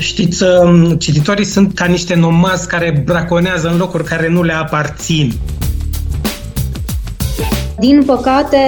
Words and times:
Știți, 0.00 0.42
um, 0.42 0.96
cititorii 0.96 1.44
sunt 1.44 1.74
ca 1.74 1.84
niște 1.84 2.14
nomazi 2.14 2.66
care 2.66 3.02
braconează 3.04 3.68
în 3.68 3.76
locuri 3.76 4.04
care 4.04 4.28
nu 4.28 4.42
le 4.42 4.52
aparțin. 4.52 5.32
Din 7.78 8.02
păcate, 8.06 8.58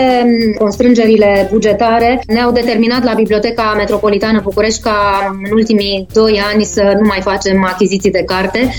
constrângerile 0.58 1.48
bugetare 1.50 2.22
ne-au 2.26 2.52
determinat 2.52 3.04
la 3.04 3.12
Biblioteca 3.14 3.74
Metropolitană 3.76 4.40
București 4.42 4.80
ca 4.80 4.96
în 5.42 5.52
ultimii 5.52 6.06
doi 6.12 6.42
ani 6.52 6.64
să 6.64 6.82
nu 7.00 7.06
mai 7.06 7.20
facem 7.22 7.64
achiziții 7.64 8.10
de 8.10 8.22
carte. 8.26 8.74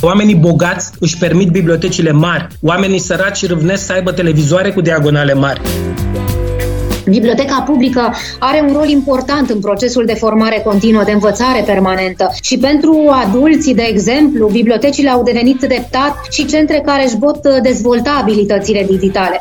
Oamenii 0.00 0.34
bogați 0.34 0.90
își 1.00 1.18
permit 1.18 1.50
bibliotecile 1.50 2.10
mari. 2.10 2.46
Oamenii 2.62 2.98
săraci 2.98 3.46
râvnesc 3.46 3.86
să 3.86 3.92
aibă 3.92 4.12
televizoare 4.12 4.70
cu 4.70 4.80
diagonale 4.80 5.34
mari. 5.34 5.60
Biblioteca 7.10 7.62
publică 7.66 8.14
are 8.38 8.64
un 8.68 8.72
rol 8.72 8.88
important 8.88 9.50
în 9.50 9.60
procesul 9.60 10.04
de 10.04 10.14
formare 10.14 10.62
continuă, 10.64 11.02
de 11.04 11.12
învățare 11.12 11.62
permanentă 11.66 12.34
și 12.42 12.58
pentru 12.58 13.08
adulții, 13.24 13.74
de 13.74 13.86
exemplu, 13.88 14.48
bibliotecile 14.48 15.10
au 15.10 15.22
devenit 15.22 15.58
treptat 15.58 16.26
și 16.30 16.46
centre 16.46 16.82
care 16.84 17.04
își 17.04 17.16
pot 17.16 17.60
dezvolta 17.62 18.18
abilitățile 18.20 18.86
digitale. 18.88 19.40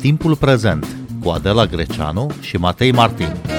Timpul 0.00 0.36
prezent 0.36 0.86
cu 1.22 1.28
Adela 1.28 1.64
Greceanu 1.64 2.26
și 2.40 2.56
Matei 2.56 2.92
Martin. 2.92 3.55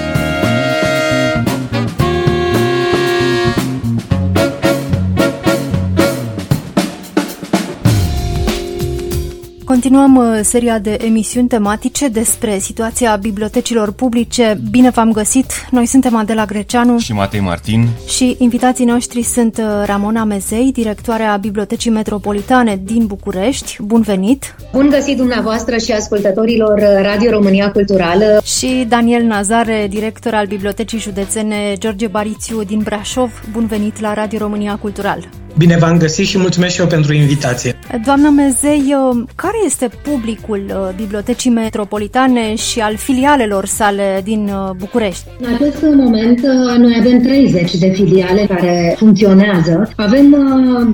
Continuăm 9.80 10.16
uh, 10.16 10.40
seria 10.42 10.78
de 10.78 10.98
emisiuni 11.00 11.48
tematice 11.48 12.08
despre 12.08 12.58
situația 12.58 13.16
bibliotecilor 13.16 13.92
publice. 13.92 14.60
Bine 14.70 14.90
v-am 14.90 15.12
găsit! 15.12 15.52
Noi 15.70 15.86
suntem 15.86 16.16
Adela 16.16 16.44
Greceanu 16.44 16.98
și 16.98 17.12
Matei 17.12 17.40
Martin 17.40 17.88
și 18.08 18.36
invitații 18.38 18.84
noștri 18.84 19.22
sunt 19.22 19.58
uh, 19.58 19.64
Ramona 19.84 20.24
Mezei, 20.24 20.72
directoarea 20.72 21.36
Bibliotecii 21.36 21.90
Metropolitane 21.90 22.80
din 22.82 23.06
București. 23.06 23.76
Bun 23.82 24.00
venit! 24.00 24.54
Bun 24.72 24.88
găsit 24.88 25.16
dumneavoastră 25.16 25.76
și 25.76 25.92
ascultătorilor 25.92 26.78
uh, 26.78 27.02
Radio 27.02 27.30
România 27.30 27.70
Culturală! 27.70 28.40
Și 28.44 28.86
Daniel 28.88 29.22
Nazare, 29.22 29.86
director 29.90 30.34
al 30.34 30.46
Bibliotecii 30.46 30.98
Județene 30.98 31.74
George 31.78 32.06
Barițiu 32.06 32.62
din 32.62 32.78
Brașov. 32.78 33.42
Bun 33.52 33.66
venit 33.66 34.00
la 34.00 34.14
Radio 34.14 34.38
România 34.38 34.76
Cultural! 34.76 35.28
Bine 35.58 35.76
v-am 35.76 35.98
găsit 35.98 36.26
și 36.26 36.38
mulțumesc 36.38 36.74
și 36.74 36.80
eu 36.80 36.86
pentru 36.86 37.12
invitație. 37.12 37.78
Doamna 38.04 38.30
Mezei, 38.30 38.94
care 39.34 39.56
este 39.64 39.90
publicul 40.02 40.62
uh, 40.68 40.94
Bibliotecii 40.96 41.50
Metropolitane 41.50 42.54
și 42.54 42.80
al 42.80 42.96
filialelor 42.96 43.66
sale 43.66 44.20
din 44.24 44.50
uh, 44.52 44.70
București? 44.78 45.24
În 45.40 45.54
acest 45.54 45.82
moment 45.82 46.38
uh, 46.38 46.78
noi 46.78 46.96
avem 46.98 47.20
30 47.20 47.74
de 47.74 47.88
filiale 47.88 48.46
care 48.48 48.94
funcționează. 48.98 49.92
Avem 49.96 50.36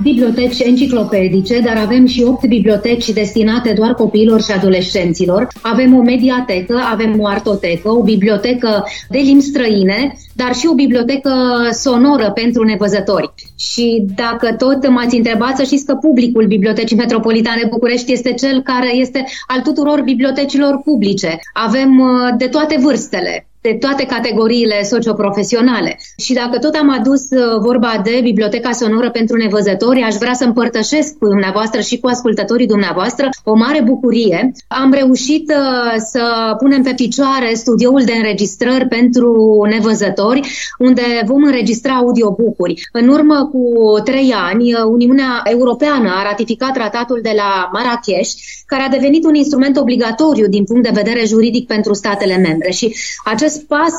biblioteci 0.01 0.59
enciclopedice, 0.59 1.59
dar 1.59 1.77
avem 1.77 2.05
și 2.05 2.23
8 2.23 2.47
biblioteci 2.47 3.09
destinate 3.09 3.73
doar 3.73 3.93
copiilor 3.93 4.41
și 4.41 4.51
adolescenților. 4.51 5.47
Avem 5.61 5.95
o 5.95 6.01
mediatecă, 6.01 6.81
avem 6.91 7.15
o 7.19 7.27
artotecă, 7.27 7.89
o 7.89 8.03
bibliotecă 8.03 8.83
de 9.09 9.17
limbi 9.17 9.43
străine, 9.43 10.15
dar 10.35 10.53
și 10.53 10.67
o 10.67 10.73
bibliotecă 10.73 11.31
sonoră 11.71 12.31
pentru 12.31 12.63
nevăzători. 12.63 13.33
Și 13.57 14.05
dacă 14.15 14.53
tot 14.53 14.87
m-ați 14.87 15.15
întrebat, 15.15 15.57
să 15.57 15.63
știți 15.63 15.85
că 15.85 15.93
publicul 15.95 16.45
Bibliotecii 16.47 16.97
Metropolitane 16.97 17.67
București 17.69 18.11
este 18.11 18.33
cel 18.33 18.61
care 18.61 18.95
este 18.95 19.25
al 19.47 19.61
tuturor 19.61 20.01
bibliotecilor 20.01 20.81
publice. 20.83 21.39
Avem 21.53 21.99
uh, 21.99 22.37
de 22.37 22.47
toate 22.47 22.77
vârstele 22.79 23.47
de 23.67 23.77
toate 23.79 24.05
categoriile 24.05 24.83
socioprofesionale. 24.83 25.99
Și 26.17 26.33
dacă 26.33 26.57
tot 26.59 26.75
am 26.75 26.89
adus 26.89 27.21
uh, 27.29 27.59
vorba 27.61 28.01
de 28.03 28.19
Biblioteca 28.23 28.71
Sonoră 28.71 29.09
pentru 29.09 29.37
Nevăzători, 29.37 30.01
aș 30.01 30.15
vrea 30.15 30.33
să 30.33 30.43
împărtășesc 30.43 31.17
cu 31.17 31.27
dumneavoastră 31.27 31.81
și 31.81 31.99
cu 31.99 32.07
ascultătorii 32.07 32.67
dumneavoastră 32.67 33.29
o 33.43 33.55
mare 33.55 33.81
bucurie. 33.81 34.51
Am 34.67 34.91
reușit 34.93 35.49
uh, 35.49 35.95
să 35.97 36.23
punem 36.57 36.81
pe 36.83 36.93
picioare 36.95 37.53
studioul 37.53 38.01
de 38.05 38.13
înregistrări 38.15 38.87
pentru 38.87 39.31
nevăzători, 39.69 40.41
unde 40.77 41.01
vom 41.25 41.43
înregistra 41.43 41.93
audiobook-uri. 41.93 42.81
În 42.91 43.07
urmă 43.07 43.49
cu 43.51 43.63
trei 44.03 44.33
ani, 44.49 44.73
uh, 44.73 44.79
Uniunea 44.91 45.41
Europeană 45.43 46.09
a 46.09 46.23
ratificat 46.23 46.73
tratatul 46.73 47.19
de 47.23 47.33
la 47.35 47.69
Marrakesh, 47.73 48.31
care 48.65 48.81
a 48.83 48.89
devenit 48.89 49.23
un 49.25 49.35
instrument 49.35 49.77
obligatoriu 49.77 50.47
din 50.47 50.63
punct 50.63 50.83
de 50.83 50.99
vedere 51.01 51.25
juridic 51.25 51.67
pentru 51.67 51.93
statele 51.93 52.37
membre. 52.37 52.71
Și 52.71 52.95
acest 53.23 53.54
acest 53.55 53.67
pas 53.67 53.93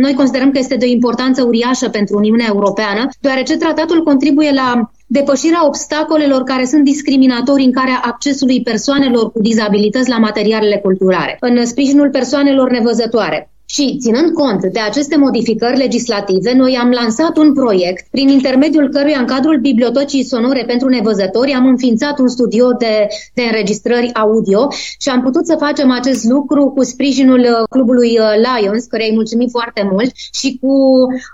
noi 0.00 0.14
considerăm 0.14 0.50
că 0.50 0.58
este 0.58 0.76
de 0.76 0.84
o 0.86 0.88
importanță 0.88 1.42
uriașă 1.42 1.88
pentru 1.88 2.16
Uniunea 2.16 2.46
Europeană, 2.48 3.08
deoarece 3.20 3.56
tratatul 3.56 4.02
contribuie 4.02 4.52
la 4.52 4.90
depășirea 5.06 5.66
obstacolelor 5.66 6.42
care 6.42 6.64
sunt 6.64 6.84
discriminatorii 6.84 7.64
în 7.64 7.72
care 7.72 7.90
accesului 8.02 8.62
persoanelor 8.62 9.32
cu 9.32 9.40
dizabilități 9.40 10.08
la 10.08 10.18
materialele 10.18 10.76
culturale, 10.76 11.36
în 11.40 11.66
sprijinul 11.66 12.10
persoanelor 12.10 12.70
nevăzătoare. 12.70 13.49
Și, 13.74 13.96
ținând 14.00 14.32
cont 14.32 14.60
de 14.66 14.80
aceste 14.80 15.16
modificări 15.16 15.76
legislative, 15.76 16.52
noi 16.52 16.78
am 16.80 16.90
lansat 16.90 17.36
un 17.36 17.52
proiect 17.52 18.06
prin 18.10 18.28
intermediul 18.28 18.88
căruia 18.88 19.18
în 19.18 19.26
cadrul 19.26 19.58
Bibliotecii 19.60 20.24
Sonore 20.24 20.64
pentru 20.66 20.88
Nevăzători 20.88 21.52
am 21.52 21.66
înființat 21.66 22.18
un 22.18 22.28
studio 22.28 22.66
de, 22.78 23.06
de 23.34 23.42
înregistrări 23.42 24.14
audio 24.14 24.68
și 25.00 25.08
am 25.08 25.22
putut 25.22 25.46
să 25.46 25.56
facem 25.58 25.90
acest 25.90 26.24
lucru 26.24 26.70
cu 26.76 26.82
sprijinul 26.84 27.38
uh, 27.38 27.68
clubului 27.70 28.18
uh, 28.18 28.26
Lions, 28.46 28.84
care 28.84 29.04
îi 29.04 29.14
mulțumim 29.14 29.48
foarte 29.48 29.88
mult, 29.92 30.10
și 30.32 30.58
cu 30.60 30.74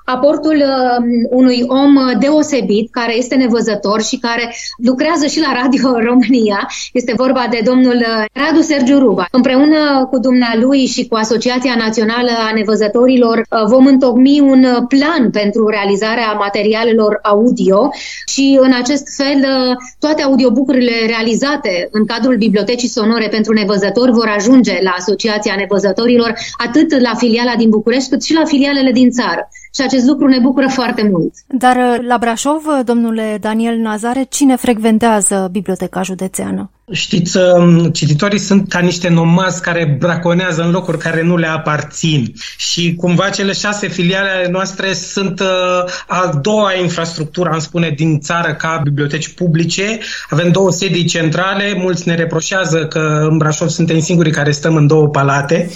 aportul 0.04 0.56
uh, 0.56 1.04
unui 1.30 1.64
om 1.66 2.18
deosebit, 2.18 2.90
care 2.90 3.16
este 3.16 3.34
nevăzător 3.34 4.02
și 4.02 4.16
care 4.18 4.54
lucrează 4.76 5.26
și 5.26 5.40
la 5.40 5.52
Radio 5.62 5.98
România. 6.08 6.68
Este 6.92 7.12
vorba 7.16 7.46
de 7.50 7.60
domnul 7.64 8.04
Radu 8.32 8.60
Sergiu 8.60 8.98
Ruba. 8.98 9.26
Împreună 9.30 10.06
cu 10.10 10.18
dumnealui 10.18 10.86
și 10.86 11.06
cu 11.06 11.14
Asociația 11.14 11.74
Națională 11.78 12.25
Națională 12.26 12.50
a 12.50 12.54
Nevăzătorilor 12.54 13.38
uh, 13.38 13.62
vom 13.66 13.86
întocmi 13.86 14.40
un 14.40 14.64
uh, 14.64 14.82
plan 14.88 15.30
pentru 15.30 15.68
realizarea 15.68 16.32
materialelor 16.32 17.18
audio 17.22 17.90
și 18.26 18.58
în 18.60 18.72
acest 18.72 19.16
fel 19.16 19.38
uh, 19.38 19.76
toate 19.98 20.22
audiobucurile 20.22 20.92
realizate 21.06 21.88
în 21.90 22.06
cadrul 22.06 22.36
Bibliotecii 22.36 22.88
Sonore 22.88 23.28
pentru 23.28 23.52
Nevăzători 23.52 24.12
vor 24.12 24.28
ajunge 24.36 24.78
la 24.82 24.90
Asociația 24.90 25.54
Nevăzătorilor 25.58 26.34
atât 26.66 27.00
la 27.00 27.14
filiala 27.14 27.54
din 27.56 27.70
București 27.70 28.10
cât 28.10 28.22
și 28.22 28.34
la 28.34 28.44
filialele 28.44 28.92
din 28.92 29.10
țară. 29.10 29.48
Și 29.74 29.82
acest 29.82 30.06
lucru 30.06 30.26
ne 30.26 30.38
bucură 30.38 30.68
foarte 30.68 31.08
mult. 31.12 31.32
Dar 31.46 32.00
la 32.02 32.16
Brașov, 32.18 32.64
domnule 32.84 33.38
Daniel 33.40 33.76
Nazare, 33.76 34.26
cine 34.28 34.56
frecventează 34.56 35.48
Biblioteca 35.52 36.02
Județeană? 36.02 36.70
Știți, 36.92 37.36
um, 37.36 37.90
cititorii 37.90 38.38
sunt 38.38 38.68
ca 38.68 38.78
niște 38.78 39.08
nomazi 39.08 39.60
care 39.60 39.96
braconează 39.98 40.62
în 40.62 40.70
locuri 40.70 40.98
care 40.98 41.22
nu 41.22 41.36
le 41.36 41.46
aparțin. 41.46 42.32
Și 42.56 42.94
cumva 42.94 43.28
cele 43.28 43.52
șase 43.52 43.88
filiale 43.88 44.28
ale 44.28 44.48
noastre 44.48 44.92
sunt 44.92 45.40
uh, 45.40 45.46
a 46.06 46.38
doua 46.42 46.74
infrastructură, 46.82 47.50
am 47.50 47.58
spune, 47.58 47.92
din 47.96 48.20
țară 48.20 48.54
ca 48.54 48.80
biblioteci 48.82 49.28
publice. 49.28 49.98
Avem 50.30 50.50
două 50.50 50.70
sedii 50.70 51.04
centrale, 51.04 51.74
mulți 51.76 52.08
ne 52.08 52.14
reproșează 52.14 52.86
că 52.86 53.26
în 53.30 53.36
Brașov 53.36 53.68
suntem 53.68 54.00
singurii 54.00 54.32
care 54.32 54.50
stăm 54.50 54.76
în 54.76 54.86
două 54.86 55.08
palate, 55.08 55.70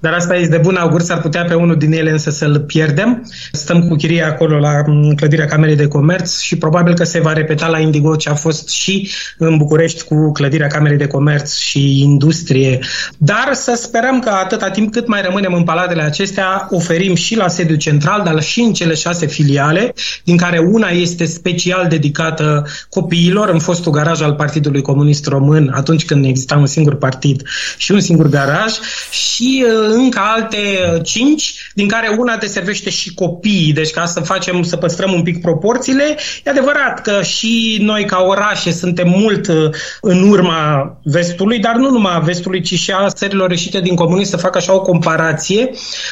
dar 0.00 0.12
asta 0.12 0.36
este 0.36 0.56
de 0.56 0.62
bun 0.62 0.76
augur, 0.76 1.00
s-ar 1.00 1.20
putea 1.20 1.44
pe 1.44 1.54
unul 1.54 1.76
din 1.76 1.92
ele 1.92 2.10
însă 2.10 2.30
să-l 2.30 2.60
pierdem. 2.60 3.30
Stăm 3.52 3.88
cu 3.88 3.94
chirie 3.94 4.22
acolo 4.22 4.58
la 4.58 4.72
um, 4.86 5.14
clădirea 5.14 5.46
Camerei 5.46 5.76
de 5.76 5.88
Comerț 5.88 6.38
și 6.40 6.56
probabil 6.56 6.94
că 6.94 7.04
se 7.04 7.20
va 7.20 7.32
repeta 7.32 7.68
la 7.68 7.78
Indigo 7.78 8.16
ce 8.16 8.30
a 8.30 8.34
fost 8.34 8.68
și 8.68 9.10
în 9.38 9.56
București 9.56 10.04
cu 10.04 10.14
clădirea 10.14 10.46
clădirea 10.48 10.76
Camerei 10.76 10.98
de 10.98 11.06
Comerț 11.06 11.56
și 11.56 12.00
Industrie, 12.02 12.78
dar 13.18 13.50
să 13.52 13.74
sperăm 13.82 14.18
că 14.18 14.28
atâta 14.28 14.70
timp 14.70 14.92
cât 14.92 15.06
mai 15.06 15.22
rămânem 15.22 15.52
în 15.52 15.64
palatele 15.64 16.02
acestea, 16.02 16.66
oferim 16.70 17.14
și 17.14 17.36
la 17.36 17.48
sediu 17.48 17.76
central, 17.76 18.22
dar 18.24 18.42
și 18.42 18.60
în 18.60 18.72
cele 18.72 18.94
șase 18.94 19.26
filiale, 19.26 19.94
din 20.24 20.36
care 20.36 20.58
una 20.58 20.88
este 20.88 21.24
special 21.24 21.86
dedicată 21.88 22.66
copiilor 22.90 23.48
în 23.48 23.58
fostul 23.58 23.92
garaj 23.92 24.20
al 24.20 24.34
Partidului 24.34 24.82
Comunist 24.82 25.26
Român, 25.26 25.72
atunci 25.74 26.04
când 26.04 26.24
exista 26.24 26.56
un 26.56 26.66
singur 26.66 26.96
partid 26.96 27.42
și 27.76 27.92
un 27.92 28.00
singur 28.00 28.28
garaj, 28.28 28.72
și 29.10 29.64
uh, 29.66 29.88
încă 29.92 30.20
alte 30.22 30.56
uh, 30.56 31.00
cinci, 31.04 31.70
din 31.74 31.88
care 31.88 32.16
una 32.18 32.36
te 32.36 32.46
servește 32.46 32.90
și 32.90 33.14
copiii, 33.14 33.72
deci 33.72 33.90
ca 33.90 34.06
să 34.06 34.20
facem, 34.20 34.62
să 34.62 34.76
păstrăm 34.76 35.12
un 35.12 35.22
pic 35.22 35.40
proporțiile, 35.40 36.16
e 36.44 36.50
adevărat 36.50 37.02
că 37.02 37.22
și 37.22 37.78
noi 37.80 38.04
ca 38.04 38.24
orașe 38.26 38.70
suntem 38.70 39.08
mult 39.08 39.48
uh, 39.48 39.70
în 40.00 40.22
urmă 40.22 40.37
urma 40.38 40.96
vestului, 41.02 41.58
dar 41.58 41.74
nu 41.74 41.90
numai 41.90 42.14
a 42.14 42.18
vestului, 42.18 42.60
ci 42.60 42.74
și 42.74 42.92
a 42.92 43.08
țărilor 43.08 43.50
ieșite 43.50 43.80
din 43.80 43.94
comunism, 43.94 44.30
să 44.30 44.36
facă 44.36 44.58
așa 44.58 44.74
o 44.74 44.80
comparație. 44.80 45.70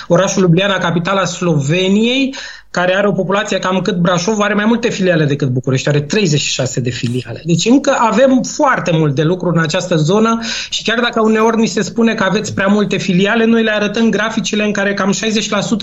Orașul 0.09 0.43
Ljubljana, 0.43 0.79
capitala 0.79 1.25
Sloveniei, 1.25 2.35
care 2.79 2.97
are 2.97 3.09
o 3.09 3.13
populație 3.13 3.59
cam 3.59 3.81
cât 3.81 3.97
Brașov, 3.97 4.41
are 4.41 4.55
mai 4.55 4.65
multe 4.65 4.89
filiale 4.89 5.25
decât 5.25 5.49
București, 5.49 5.89
are 5.89 6.01
36 6.01 6.81
de 6.81 6.91
filiale. 6.91 7.43
Deci 7.45 7.65
încă 7.65 7.97
avem 7.99 8.43
foarte 8.57 8.91
mult 8.95 9.15
de 9.15 9.23
lucru 9.23 9.49
în 9.49 9.59
această 9.59 9.97
zonă 9.97 10.41
și 10.71 10.83
chiar 10.83 11.01
dacă 11.01 11.21
uneori 11.21 11.61
ni 11.61 11.67
se 11.67 11.83
spune 11.83 12.15
că 12.15 12.23
aveți 12.23 12.55
prea 12.55 12.67
multe 12.67 12.97
filiale, 12.97 13.45
noi 13.45 13.63
le 13.63 13.71
arătăm 13.71 14.11
graficile 14.11 14.65
în 14.65 14.73
care 14.73 14.95
cam 14.95 15.15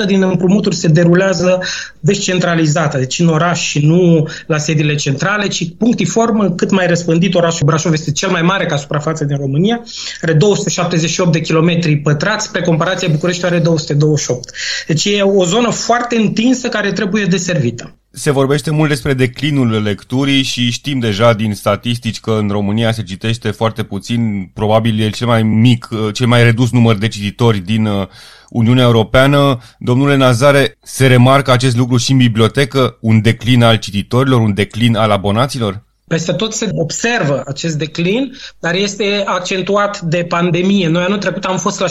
60% 0.04 0.06
din 0.06 0.24
împrumuturi 0.24 0.76
se 0.76 0.88
derulează 0.88 1.60
descentralizată, 2.00 2.98
deci 2.98 3.20
în 3.20 3.28
oraș 3.28 3.62
și 3.62 3.86
nu 3.86 4.28
la 4.48 4.58
sediile 4.58 4.96
centrale, 4.96 5.48
ci 5.48 5.70
punctiform 5.78 6.56
cât 6.56 6.72
mai 6.72 6.88
răspândit. 6.88 7.36
Orașul 7.36 7.66
Brașov 7.66 7.94
este 7.94 8.12
cel 8.12 8.30
mai 8.30 8.42
mare 8.42 8.66
ca 8.66 8.76
suprafață 8.76 9.26
din 9.26 9.38
România, 9.38 9.84
are 10.22 10.34
278 10.34 11.32
de 11.32 11.42
kilometri 11.42 11.98
pătrați, 11.98 12.52
pe 12.52 12.62
comparație 12.62 13.08
București 13.08 13.46
are 13.46 13.60
228. 13.60 14.50
Deci 14.88 15.06
e 15.06 15.22
o 15.22 15.46
zonă 15.46 15.70
foarte 15.70 16.16
întinsă 16.16 16.68
care 16.68 16.83
trebuie 16.92 17.26
deservită. 17.26 17.98
Se 18.12 18.32
vorbește 18.32 18.72
mult 18.72 18.90
despre 18.90 19.14
declinul 19.14 19.82
lecturii 19.82 20.44
și 20.44 20.72
știm 20.72 21.00
deja 21.00 21.34
din 21.34 21.54
statistici 21.54 22.20
că 22.20 22.32
în 22.32 22.50
România 22.50 22.92
se 22.92 23.04
citește 23.04 23.52
foarte 23.52 23.84
puțin, 23.84 24.52
probabil 24.54 25.02
e 25.02 25.10
cel 25.10 25.28
mai 25.28 25.44
mic, 25.44 25.90
cel 26.14 26.28
mai 26.28 26.44
redus 26.44 26.72
număr 26.72 26.96
de 26.96 27.08
cititori 27.08 27.60
din 27.60 27.86
uh, 27.86 28.08
Uniunea 28.50 28.84
Europeană. 28.84 29.60
Domnule 29.80 30.16
Nazare, 30.16 30.78
se 30.82 31.08
remarcă 31.08 31.52
acest 31.52 31.76
lucru 31.78 31.98
și 31.98 32.12
în 32.12 32.18
bibliotecă, 32.18 32.98
un 33.02 33.22
declin 33.22 33.64
al 33.64 33.78
cititorilor, 33.78 34.40
un 34.40 34.54
declin 34.54 34.96
al 34.96 35.12
abonaților? 35.12 35.84
Peste 36.08 36.32
tot 36.32 36.54
se 36.54 36.68
observă 36.72 37.44
acest 37.48 37.78
declin, 37.78 38.38
dar 38.60 38.76
este 38.76 39.24
accentuat 39.26 40.02
de 40.02 40.26
pandemie. 40.28 40.88
Noi 40.88 41.04
anul 41.04 41.18
trecut 41.18 41.44
am 41.44 41.58
fost 41.58 41.80
la 41.80 41.88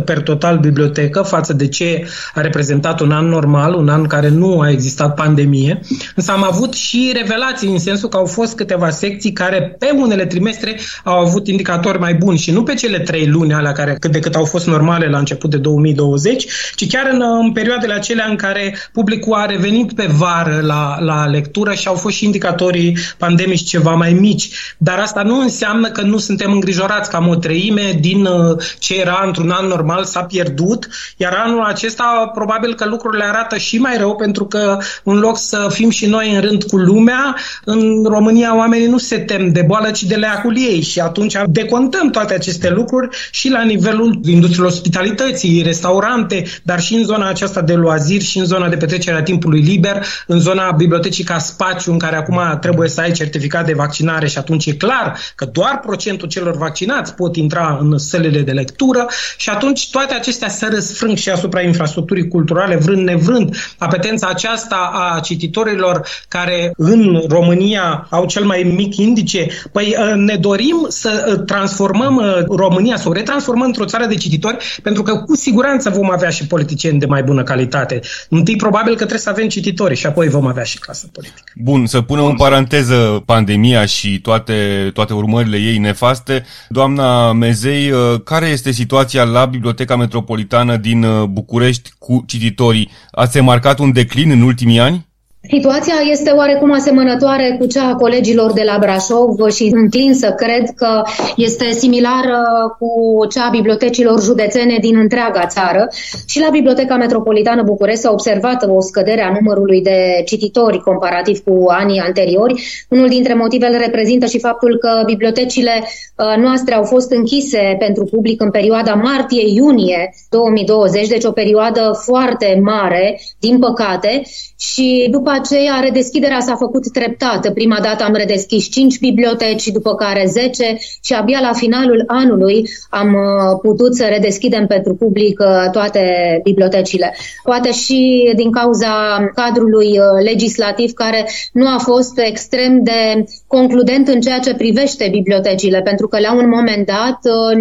67% 0.00 0.04
per 0.04 0.20
total 0.20 0.58
bibliotecă 0.58 1.22
față 1.22 1.52
de 1.52 1.68
ce 1.68 2.08
a 2.34 2.40
reprezentat 2.40 3.00
un 3.00 3.10
an 3.10 3.26
normal, 3.26 3.74
un 3.74 3.88
an 3.88 4.06
care 4.06 4.28
nu 4.28 4.60
a 4.60 4.70
existat 4.70 5.14
pandemie. 5.14 5.80
Însă 6.14 6.32
am 6.32 6.44
avut 6.44 6.74
și 6.74 7.12
revelații 7.14 7.68
în 7.68 7.78
sensul 7.78 8.08
că 8.08 8.16
au 8.16 8.26
fost 8.26 8.56
câteva 8.56 8.90
secții 8.90 9.32
care 9.32 9.76
pe 9.78 9.90
unele 9.96 10.26
trimestre 10.26 10.78
au 11.04 11.18
avut 11.18 11.48
indicatori 11.48 11.98
mai 11.98 12.14
buni 12.14 12.38
și 12.38 12.50
nu 12.50 12.62
pe 12.62 12.74
cele 12.74 12.98
trei 12.98 13.26
luni 13.26 13.52
alea 13.52 13.72
care 13.72 13.96
cât 14.00 14.12
de 14.12 14.18
cât 14.18 14.34
au 14.34 14.44
fost 14.44 14.66
normale 14.66 15.08
la 15.08 15.18
început 15.18 15.50
de 15.50 15.56
2020, 15.56 16.46
ci 16.74 16.88
chiar 16.88 17.10
în, 17.12 17.22
în 17.42 17.52
perioadele 17.52 17.92
acelea 17.92 18.26
în 18.28 18.36
care 18.36 18.76
publicul 18.92 19.34
a 19.34 19.46
revenit 19.46 19.92
pe 19.92 20.06
vară 20.10 20.60
la, 20.62 20.96
la 21.00 21.26
lectură 21.26 21.72
și 21.72 21.88
au 21.88 21.94
fost 21.94 22.16
și 22.16 22.24
indicatorii 22.24 22.85
pandemici 23.18 23.68
ceva 23.68 23.94
mai 23.94 24.12
mici, 24.12 24.48
dar 24.78 24.98
asta 24.98 25.22
nu 25.22 25.40
înseamnă 25.40 25.90
că 25.90 26.02
nu 26.02 26.18
suntem 26.18 26.52
îngrijorați, 26.52 27.10
cam 27.10 27.28
o 27.28 27.34
treime 27.34 27.98
din 28.00 28.24
uh, 28.24 28.58
ce 28.78 29.00
era 29.00 29.22
într-un 29.26 29.50
an 29.50 29.66
normal 29.66 30.04
s-a 30.04 30.22
pierdut, 30.22 30.88
iar 31.16 31.42
anul 31.44 31.62
acesta 31.64 32.30
probabil 32.34 32.74
că 32.74 32.86
lucrurile 32.86 33.24
arată 33.24 33.56
și 33.56 33.78
mai 33.78 33.96
rău, 33.98 34.16
pentru 34.16 34.44
că 34.46 34.78
în 35.02 35.18
loc 35.18 35.38
să 35.38 35.66
fim 35.70 35.90
și 35.90 36.06
noi 36.06 36.34
în 36.34 36.40
rând 36.40 36.62
cu 36.62 36.76
lumea, 36.76 37.36
în 37.64 38.04
România 38.04 38.56
oamenii 38.56 38.86
nu 38.86 38.98
se 38.98 39.18
tem 39.18 39.52
de 39.52 39.62
boală, 39.66 39.90
ci 39.90 40.02
de 40.02 40.14
leacul 40.14 40.56
ei. 40.58 40.80
Și 40.80 41.00
atunci 41.00 41.36
decontăm 41.46 42.10
toate 42.10 42.34
aceste 42.34 42.70
lucruri 42.70 43.16
și 43.30 43.50
la 43.50 43.62
nivelul 43.62 44.20
industriei 44.24 44.66
ospitalității, 44.66 45.62
restaurante, 45.62 46.44
dar 46.62 46.80
și 46.80 46.94
în 46.94 47.04
zona 47.04 47.28
aceasta 47.28 47.60
de 47.60 47.72
loaziri 47.74 48.24
și 48.24 48.38
în 48.38 48.44
zona 48.44 48.68
de 48.68 48.76
petrecere 48.76 49.16
a 49.16 49.22
timpului 49.22 49.60
liber, 49.60 50.06
în 50.26 50.38
zona 50.38 50.70
bibliotecii 50.70 51.24
ca 51.24 51.38
spațiu 51.38 51.92
în 51.92 51.98
care 51.98 52.16
acum 52.16 52.58
trebuie 52.60 52.75
trebuie 52.76 52.96
să 52.96 53.00
ai 53.00 53.12
certificat 53.12 53.66
de 53.66 53.72
vaccinare 53.72 54.26
și 54.26 54.38
atunci 54.38 54.66
e 54.66 54.72
clar 54.72 55.18
că 55.34 55.44
doar 55.44 55.80
procentul 55.86 56.28
celor 56.28 56.56
vaccinați 56.56 57.14
pot 57.14 57.36
intra 57.36 57.78
în 57.80 57.98
sălile 57.98 58.40
de 58.40 58.52
lectură 58.52 59.06
și 59.36 59.50
atunci 59.50 59.90
toate 59.90 60.14
acestea 60.14 60.48
se 60.48 60.66
răsfrâng 60.66 61.16
și 61.16 61.30
asupra 61.30 61.60
infrastructurii 61.60 62.28
culturale, 62.28 62.76
vrând 62.76 63.04
nevrând. 63.06 63.56
Apetența 63.78 64.26
aceasta 64.26 64.90
a 64.92 65.20
cititorilor 65.20 66.06
care 66.28 66.72
în 66.76 67.22
România 67.28 68.06
au 68.10 68.26
cel 68.26 68.44
mai 68.44 68.72
mic 68.76 68.96
indice, 68.96 69.46
păi 69.72 69.96
ă, 70.00 70.14
ne 70.14 70.36
dorim 70.36 70.86
să 70.88 71.26
ă, 71.32 71.36
transformăm 71.36 72.16
ă, 72.18 72.44
România, 72.48 72.96
să 72.96 73.08
o 73.08 73.12
retransformăm 73.12 73.66
într-o 73.66 73.84
țară 73.84 74.06
de 74.06 74.14
cititori, 74.14 74.56
pentru 74.82 75.02
că 75.02 75.16
cu 75.16 75.36
siguranță 75.36 75.90
vom 75.90 76.10
avea 76.10 76.30
și 76.30 76.46
politicieni 76.46 76.98
de 76.98 77.06
mai 77.06 77.22
bună 77.22 77.42
calitate. 77.42 78.00
Întâi 78.28 78.56
probabil 78.56 78.92
că 78.92 78.98
trebuie 78.98 79.18
să 79.18 79.30
avem 79.30 79.48
cititori 79.48 79.94
și 79.94 80.06
apoi 80.06 80.28
vom 80.28 80.46
avea 80.46 80.64
și 80.64 80.78
clasă 80.78 81.08
politică. 81.12 81.52
Bun, 81.54 81.86
să 81.86 82.00
punem 82.00 82.24
în 82.24 82.36
paranteză 82.66 82.96
trateze 82.96 83.22
pandemia 83.24 83.86
și 83.86 84.20
toate, 84.20 84.90
toate 84.94 85.12
urmările 85.12 85.56
ei 85.56 85.78
nefaste. 85.78 86.44
Doamna 86.68 87.32
Mezei, 87.32 87.90
uh, 87.90 88.20
care 88.24 88.46
este 88.46 88.70
situația 88.70 89.24
la 89.24 89.44
Biblioteca 89.44 89.96
Metropolitană 89.96 90.76
din 90.76 91.02
uh, 91.02 91.24
București 91.24 91.90
cu 91.98 92.24
cititorii? 92.26 92.90
Ați 93.10 93.40
marcat 93.40 93.78
un 93.78 93.92
declin 93.92 94.30
în 94.30 94.42
ultimii 94.42 94.80
ani? 94.80 95.06
Situația 95.48 95.94
este 96.10 96.30
oarecum 96.30 96.72
asemănătoare 96.72 97.56
cu 97.58 97.66
cea 97.66 97.88
a 97.88 97.94
colegilor 97.94 98.52
de 98.52 98.62
la 98.62 98.76
Brașov 98.80 99.48
și 99.48 99.70
înclin 99.74 100.14
să 100.14 100.32
cred 100.36 100.70
că 100.76 101.02
este 101.36 101.70
similară 101.70 102.40
cu 102.78 102.90
cea 103.26 103.44
a 103.46 103.50
bibliotecilor 103.50 104.22
județene 104.22 104.76
din 104.80 104.96
întreaga 104.96 105.46
țară. 105.46 105.88
Și 106.26 106.40
la 106.40 106.48
Biblioteca 106.50 106.96
Metropolitană 106.96 107.62
București 107.62 108.00
s-a 108.00 108.10
observat 108.10 108.66
o 108.68 108.80
scădere 108.80 109.22
a 109.22 109.32
numărului 109.40 109.82
de 109.82 110.22
cititori 110.24 110.80
comparativ 110.80 111.38
cu 111.38 111.64
anii 111.68 112.00
anteriori. 112.00 112.86
Unul 112.88 113.08
dintre 113.08 113.34
motivele 113.34 113.76
reprezintă 113.76 114.26
și 114.26 114.38
faptul 114.38 114.78
că 114.78 115.02
bibliotecile 115.06 115.72
uh, 115.82 116.42
noastre 116.42 116.74
au 116.74 116.82
fost 116.82 117.10
închise 117.10 117.76
pentru 117.78 118.04
public 118.04 118.40
în 118.40 118.50
perioada 118.50 118.94
martie-iunie 118.94 120.14
2020, 120.30 121.08
deci 121.08 121.24
o 121.24 121.30
perioadă 121.30 122.00
foarte 122.04 122.60
mare, 122.62 123.20
din 123.38 123.58
păcate, 123.58 124.22
și 124.58 125.08
după 125.10 125.30
aceea 125.40 125.80
redeschiderea 125.80 126.40
s-a 126.40 126.56
făcut 126.56 126.92
treptată. 126.92 127.50
Prima 127.50 127.78
dată 127.82 128.04
am 128.04 128.14
redeschis 128.14 128.68
5 128.68 128.98
biblioteci, 128.98 129.66
după 129.66 129.94
care 129.94 130.24
10 130.26 130.76
și 131.02 131.12
abia 131.14 131.38
la 131.40 131.52
finalul 131.52 132.04
anului 132.06 132.68
am 132.90 133.08
uh, 133.08 133.58
putut 133.62 133.94
să 133.94 134.04
redeschidem 134.08 134.66
pentru 134.66 134.94
public 134.94 135.40
uh, 135.40 135.70
toate 135.72 136.02
bibliotecile. 136.42 137.14
Poate 137.42 137.72
și 137.72 138.32
din 138.36 138.50
cauza 138.50 138.94
cadrului 139.34 139.98
uh, 139.98 140.22
legislativ 140.24 140.92
care 140.92 141.28
nu 141.52 141.66
a 141.66 141.78
fost 141.78 142.18
extrem 142.18 142.82
de 142.82 143.24
concludent 143.46 144.08
în 144.08 144.20
ceea 144.20 144.38
ce 144.38 144.54
privește 144.54 145.08
bibliotecile, 145.10 145.80
pentru 145.82 146.08
că 146.08 146.18
la 146.20 146.34
un 146.34 146.48
moment 146.48 146.86
dat 146.86 147.18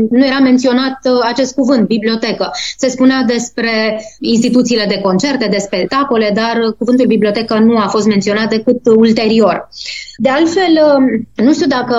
nu 0.09 0.25
era 0.25 0.39
menționat 0.39 0.99
acest 1.23 1.53
cuvânt, 1.53 1.87
bibliotecă. 1.87 2.51
Se 2.77 2.87
spunea 2.87 3.23
despre 3.27 4.01
instituțiile 4.19 4.85
de 4.87 4.99
concerte, 5.01 5.47
despre 5.51 5.75
spectacole, 5.75 6.31
dar 6.33 6.75
cuvântul 6.77 7.05
bibliotecă 7.05 7.53
nu 7.65 7.77
a 7.77 7.87
fost 7.87 8.05
menționat 8.05 8.49
decât 8.49 8.85
ulterior. 8.85 9.69
De 10.17 10.29
altfel, 10.29 10.79
nu 11.35 11.53
știu 11.53 11.67
dacă 11.67 11.95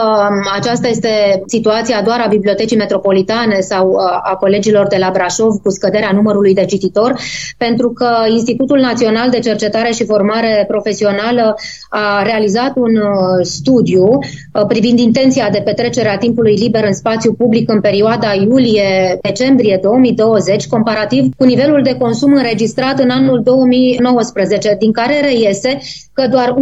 aceasta 0.55 0.89
este 0.89 1.43
situația 1.47 2.03
doar 2.03 2.21
a 2.21 2.29
Bibliotecii 2.29 2.77
Metropolitane 2.77 3.61
sau 3.61 3.89
uh, 3.89 3.99
a 4.23 4.37
colegilor 4.41 4.87
de 4.87 4.97
la 4.97 5.11
Brașov 5.13 5.55
cu 5.63 5.71
scăderea 5.71 6.11
numărului 6.13 6.55
de 6.55 6.65
cititori, 6.65 7.23
pentru 7.59 7.91
că 7.93 8.09
Institutul 8.31 8.79
Național 8.79 9.31
de 9.31 9.39
Cercetare 9.39 9.91
și 9.93 10.05
Formare 10.05 10.65
Profesională 10.69 11.55
a 11.89 12.23
realizat 12.23 12.77
un 12.77 12.97
uh, 12.97 13.45
studiu 13.45 14.05
uh, 14.05 14.67
privind 14.69 14.99
intenția 14.99 15.49
de 15.51 15.63
petrecere 15.65 16.09
a 16.09 16.19
timpului 16.19 16.55
liber 16.55 16.85
în 16.85 16.95
spațiu 16.95 17.33
public 17.33 17.71
în 17.71 17.81
perioada 17.81 18.35
iulie-decembrie 18.35 19.79
2020, 19.83 20.67
comparativ 20.67 21.35
cu 21.37 21.45
nivelul 21.45 21.83
de 21.83 21.97
consum 21.97 22.33
înregistrat 22.33 22.99
în 22.99 23.11
anul 23.11 23.41
2019, 23.43 24.77
din 24.79 24.93
care 24.93 25.21
reiese 25.21 25.79
că 26.13 26.27
doar 26.31 26.55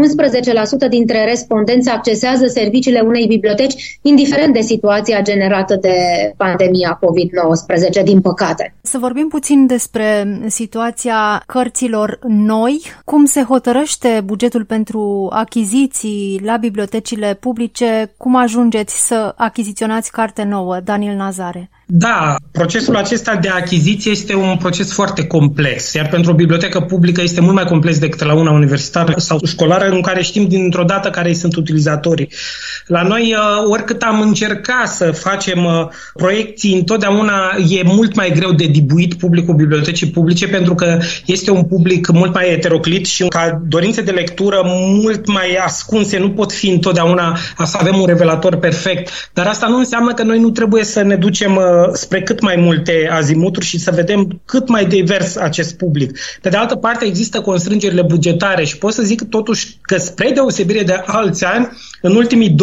11% 0.87 0.89
dintre 0.89 1.25
respondenți 1.45 1.89
accesează 1.89 2.47
serviciile 2.47 3.01
unei 3.01 3.27
biblioteci, 3.27 3.99
indiferent 4.03 4.55
de 4.55 4.61
situația 4.61 5.23
generată 5.23 5.77
de 5.81 5.97
pandemia 6.37 6.99
COVID-19, 6.99 8.05
din 8.05 8.21
păcate. 8.21 8.75
Să 8.83 8.99
vorbim 8.99 9.29
puțin 9.29 9.67
despre 9.67 10.39
situația 10.47 11.43
cărților 11.47 12.19
noi. 12.29 12.81
Cum 13.05 13.25
se 13.25 13.43
hotărăște 13.43 14.23
bugetul 14.25 14.65
pentru 14.65 15.29
achiziții 15.33 16.41
la 16.45 16.57
bibliotecile 16.57 17.37
publice? 17.41 18.15
Cum 18.17 18.37
ajungeți 18.37 19.07
să 19.07 19.35
achiziționați 19.37 20.11
carte 20.13 20.43
nouă, 20.43 20.81
Daniel 20.85 21.17
Nazare? 21.17 21.71
Da, 21.97 22.37
procesul 22.53 22.97
acesta 22.97 23.35
de 23.35 23.49
achiziție 23.49 24.11
este 24.11 24.35
un 24.35 24.57
proces 24.57 24.93
foarte 24.93 25.27
complex, 25.27 25.93
iar 25.93 26.09
pentru 26.09 26.31
o 26.31 26.35
bibliotecă 26.35 26.81
publică 26.81 27.23
este 27.23 27.41
mult 27.41 27.55
mai 27.55 27.65
complex 27.65 27.99
decât 27.99 28.25
la 28.25 28.35
una 28.35 28.51
universitară 28.51 29.15
sau 29.17 29.39
școlară 29.47 29.89
în 29.89 30.01
care 30.01 30.23
știm 30.23 30.49
dintr-o 30.49 30.83
dată 30.83 31.11
care 31.11 31.33
sunt 31.33 31.57
utilizatorii. 31.57 32.29
La 32.87 33.03
noi, 33.03 33.35
uh, 33.39 33.71
oricât 33.71 34.03
am 34.03 34.21
încercat 34.21 34.89
să 34.89 35.11
facem 35.11 35.65
uh, 35.65 35.87
proiecții, 36.15 36.75
întotdeauna 36.75 37.35
e 37.69 37.83
mult 37.85 38.15
mai 38.15 38.33
greu 38.35 38.53
de 38.53 38.67
dibuit 38.67 39.15
publicul 39.15 39.55
bibliotecii 39.55 40.11
publice 40.11 40.49
pentru 40.49 40.75
că 40.75 40.99
este 41.27 41.51
un 41.51 41.65
public 41.65 42.09
mult 42.09 42.35
mai 42.35 42.45
heteroclit 42.45 43.07
și 43.07 43.25
ca 43.29 43.63
dorințe 43.69 44.03
de 44.03 44.11
lectură 44.11 44.63
mult 44.67 45.27
mai 45.27 45.59
ascunse, 45.65 46.19
nu 46.19 46.31
pot 46.31 46.53
fi 46.53 46.71
întotdeauna 46.71 47.39
să 47.65 47.77
avem 47.81 48.01
un 48.01 48.07
revelator 48.07 48.57
perfect. 48.57 49.31
Dar 49.33 49.47
asta 49.47 49.67
nu 49.67 49.79
înseamnă 49.79 50.15
că 50.15 50.23
noi 50.23 50.39
nu 50.39 50.51
trebuie 50.51 50.85
să 50.85 51.03
ne 51.03 51.17
ducem 51.17 51.57
uh, 51.57 51.84
spre 51.93 52.23
cât 52.23 52.41
mai 52.41 52.57
multe 52.57 53.09
azimuturi 53.13 53.67
și 53.67 53.79
să 53.79 53.91
vedem 53.91 54.41
cât 54.45 54.69
mai 54.69 54.87
divers 54.87 55.37
acest 55.37 55.77
public. 55.77 56.19
Pe 56.43 56.49
de 56.49 56.57
altă 56.57 56.75
parte, 56.75 57.05
există 57.05 57.41
constrângerile 57.41 58.03
bugetare 58.03 58.65
și 58.65 58.79
pot 58.79 58.93
să 58.93 59.03
zic 59.03 59.29
totuși 59.29 59.77
că 59.83 59.97
spre 59.97 60.31
deosebire 60.31 60.83
de 60.83 61.03
alți 61.07 61.45
ani, 61.45 61.69
în 62.01 62.17
ultimii 62.17 62.55